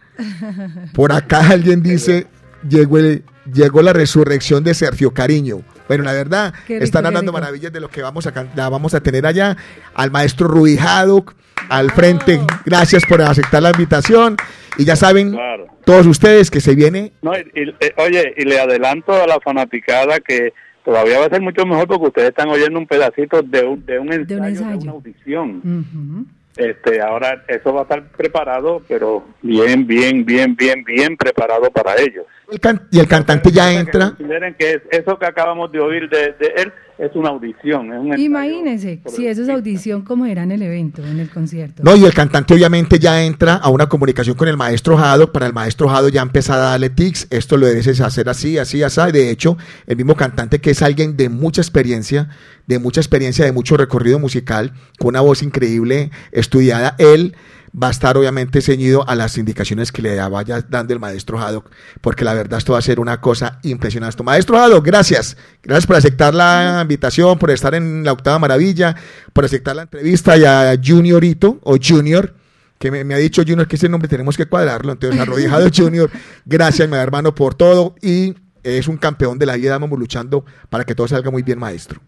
[0.93, 2.27] Por acá alguien dice,
[2.69, 5.63] llegó, el- llegó la resurrección de Sergio Cariño.
[5.91, 8.95] Bueno, la verdad, rico, están hablando maravillas de lo que vamos a, can- la vamos
[8.95, 9.57] a tener allá.
[9.93, 11.35] Al maestro Rubí Haddock,
[11.69, 14.37] al frente, gracias por aceptar la invitación.
[14.79, 15.67] Y ya saben, Claro.
[15.85, 19.41] todos ustedes que se viene No, y- y- eh, oye, y le adelanto a la
[19.41, 20.53] fanaticada que
[20.85, 23.99] todavía va a ser mucho mejor porque ustedes están oyendo un pedacito de un, de
[23.99, 24.79] un, ensayo, de ensayo.
[24.83, 25.57] una audición.
[25.59, 26.27] Ujú.
[26.57, 31.95] Este, ahora eso va a estar preparado, pero bien, bien, bien, bien, bien preparado para
[32.01, 32.27] ellos.
[32.51, 34.09] el can- y el cantante ya entra.
[34.17, 37.93] Consideren que es- eso que acabamos de oír de, de él es una audición.
[37.93, 41.83] Es un Imagínense, si eso es audición, ¿cómo era en el evento, en el concierto?
[41.83, 45.33] No, y el cantante obviamente ya entra a una comunicación con el maestro Jado.
[45.33, 47.27] Para el maestro Jado ya empezar a darle tics.
[47.31, 49.01] Esto lo debes hacer así, así, así.
[49.13, 52.29] De hecho, el mismo cantante que es alguien de mucha experiencia,
[52.67, 57.35] de mucha experiencia, de mucho recorrido musical, con una voz increíble, estudiada, él
[57.73, 61.71] va a estar obviamente ceñido a las indicaciones que le vaya dando el maestro Haddock,
[62.01, 64.23] porque la verdad esto va a ser una cosa impresionante.
[64.23, 65.37] Maestro Haddock, gracias.
[65.63, 68.97] Gracias por aceptar la invitación, por estar en la octava maravilla,
[69.33, 72.35] por aceptar la entrevista y a Juniorito o Junior,
[72.79, 76.11] que me, ha dicho Junior que ese nombre tenemos que cuadrarlo, entonces arrodillado Junior,
[76.47, 80.85] gracias mi hermano por todo y es un campeón de la vida, vamos luchando para
[80.85, 82.01] que todo salga muy bien, maestro.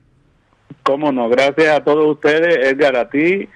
[0.82, 3.48] Cómo no, gracias a todos ustedes, Edgar, a ti,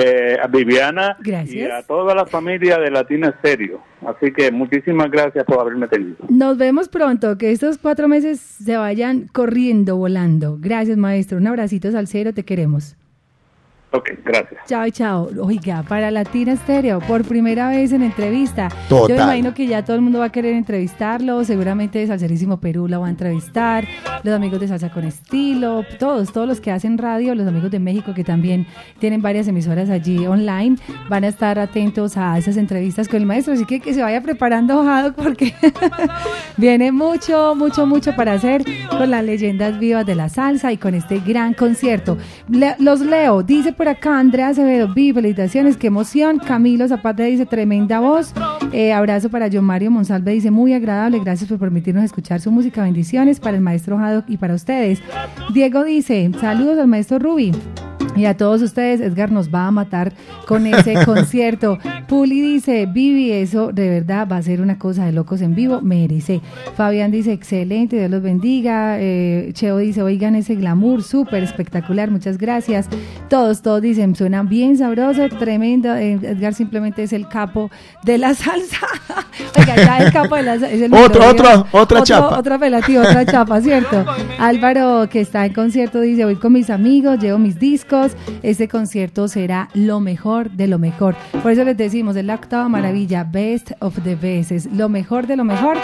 [0.00, 1.72] eh, a Viviana y Gracias.
[1.72, 3.80] a toda la familia de Latina Serio.
[4.06, 6.16] Así que muchísimas gracias por haberme tenido.
[6.28, 10.56] Nos vemos pronto, que estos cuatro meses se vayan corriendo, volando.
[10.60, 11.38] Gracias, maestro.
[11.38, 12.96] Un abracito salsero, te queremos.
[13.90, 14.60] Ok, gracias.
[14.66, 15.30] Chao, chao.
[15.40, 18.68] Oiga, para Latina Estéreo, por primera vez en entrevista.
[18.86, 19.08] Total.
[19.08, 21.42] Yo me imagino que ya todo el mundo va a querer entrevistarlo.
[21.44, 23.86] Seguramente Salserísimo Perú la va a entrevistar.
[24.24, 27.78] Los amigos de Salsa con Estilo, todos, todos los que hacen radio, los amigos de
[27.78, 28.66] México que también
[28.98, 30.76] tienen varias emisoras allí online,
[31.08, 33.54] van a estar atentos a esas entrevistas con el maestro.
[33.54, 35.54] Así que que se vaya preparando, Jado, porque
[36.56, 40.94] viene mucho, mucho, mucho para hacer con las leyendas vivas de la salsa y con
[40.94, 42.18] este gran concierto.
[42.48, 46.40] Le- los leo, dice por acá, Andrea Acevedo, vi, felicitaciones, qué emoción.
[46.40, 48.34] Camilo Zapata dice, tremenda voz.
[48.72, 52.82] Eh, abrazo para John Mario Monsalve, dice, muy agradable, gracias por permitirnos escuchar su música.
[52.82, 55.00] Bendiciones para el maestro Haddock y para ustedes.
[55.54, 57.52] Diego dice, saludos al maestro Ruby.
[58.18, 60.12] Y a todos ustedes, Edgar nos va a matar
[60.46, 61.78] con ese concierto.
[62.08, 65.80] Puli dice, Vivi, eso de verdad va a ser una cosa de locos en vivo,
[65.80, 66.40] merece.
[66.76, 68.96] Fabián dice, excelente, Dios los bendiga.
[68.98, 72.88] Eh, Cheo dice, oigan ese glamour, súper espectacular, muchas gracias.
[73.28, 75.94] Todos, todos dicen, suena bien sabroso, tremendo.
[75.94, 77.70] Eh, Edgar simplemente es el capo
[78.04, 78.86] de la salsa.
[79.58, 80.70] Oiga, ya el capo de la salsa.
[80.70, 82.38] es el Otro- otro- otra Otro- chapa.
[82.38, 84.04] Otra apelativo, otra chapa, ¿cierto?
[84.38, 88.07] Álvaro, que está en concierto, dice, voy con mis amigos, llevo mis discos,
[88.42, 91.14] este concierto será lo mejor de lo mejor.
[91.42, 95.26] Por eso les decimos, es la octava maravilla, best of the best, es lo mejor
[95.26, 95.76] de lo mejor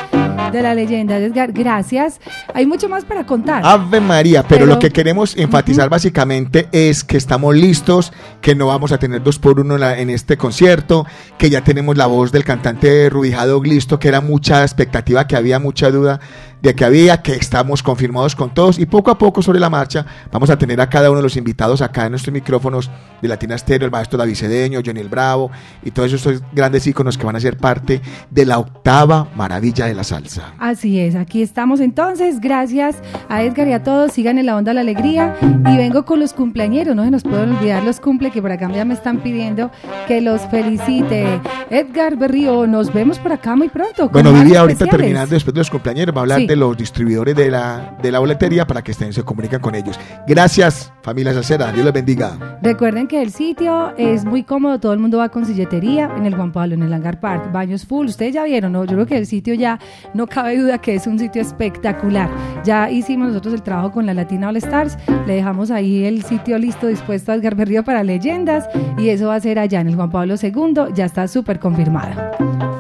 [0.53, 1.19] de la leyenda.
[1.19, 2.21] Edgar, gracias.
[2.55, 3.63] Hay mucho más para contar.
[3.65, 8.67] Ave María, pero, Pero- lo que queremos enfatizar básicamente es que estamos listos, que no
[8.67, 11.07] vamos a tener dos por uno en, la- en este concierto,
[11.39, 15.59] que ya tenemos la voz del cantante Rubijado listo, que era mucha expectativa, que había
[15.59, 16.21] mucha duda
[16.65, 20.05] de que había, que estamos confirmados con todos y poco a poco sobre la marcha
[20.33, 22.91] vamos a tener a cada uno de los invitados acá en nuestros micrófonos
[23.23, 25.51] de Latina Stereo, el maestro David Cedeño, Johnny el Bravo
[25.85, 28.01] y todos esos grandes íconos que van a ser parte
[28.31, 30.55] de la octava maravilla de la salsa.
[30.59, 32.41] Así es, aquí estamos entonces.
[32.41, 32.97] Gracias
[33.29, 34.13] a Edgar y a todos.
[34.13, 35.37] Sigan en la onda de la alegría.
[35.43, 38.71] Y vengo con los cumpleañeros, no se nos pueden olvidar los cumple que por acá
[38.73, 39.71] ya me están pidiendo
[40.09, 41.41] que los felicite.
[41.71, 44.09] Edgar Berrío, nos vemos por acá muy pronto.
[44.09, 44.91] Bueno, Vivi, ahorita especiales.
[44.91, 46.47] terminando después de los cumpleaños, va a hablar Sí.
[46.47, 49.99] de los distribuidores de la, de la boletería para que estén, se comunican con ellos.
[50.27, 51.73] Gracias, familia Salcera.
[51.73, 52.59] Dios les bendiga.
[52.63, 56.35] Recuerden que el sitio es muy cómodo, todo el mundo va con silletería en el
[56.35, 58.07] Juan Pablo, en el Hangar Park, baños full.
[58.07, 58.85] Ustedes ya vieron, ¿no?
[58.85, 59.79] Yo creo que el sitio ya
[60.15, 62.31] no cabe duda que es un sitio espectacular.
[62.65, 64.97] Ya hicimos nosotros el trabajo con la Latina All Stars,
[65.27, 69.37] le dejamos ahí el sitio listo, dispuesto a Edgar Berrío para leyendas y eso va
[69.37, 72.74] a ser allá en el Juan Pablo II, ya está súper confirmado.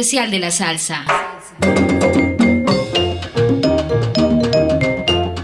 [0.00, 1.04] Especial de la salsa.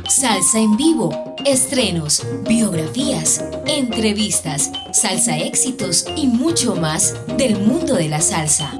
[0.08, 8.22] Salsa en vivo, estrenos, biografías, entrevistas, salsa éxitos y mucho más del mundo de la
[8.22, 8.72] salsa.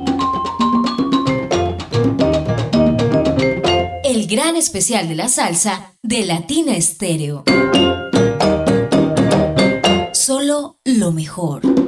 [4.02, 7.44] El gran especial de la salsa de Latina Estéreo.
[10.14, 11.85] Solo lo mejor.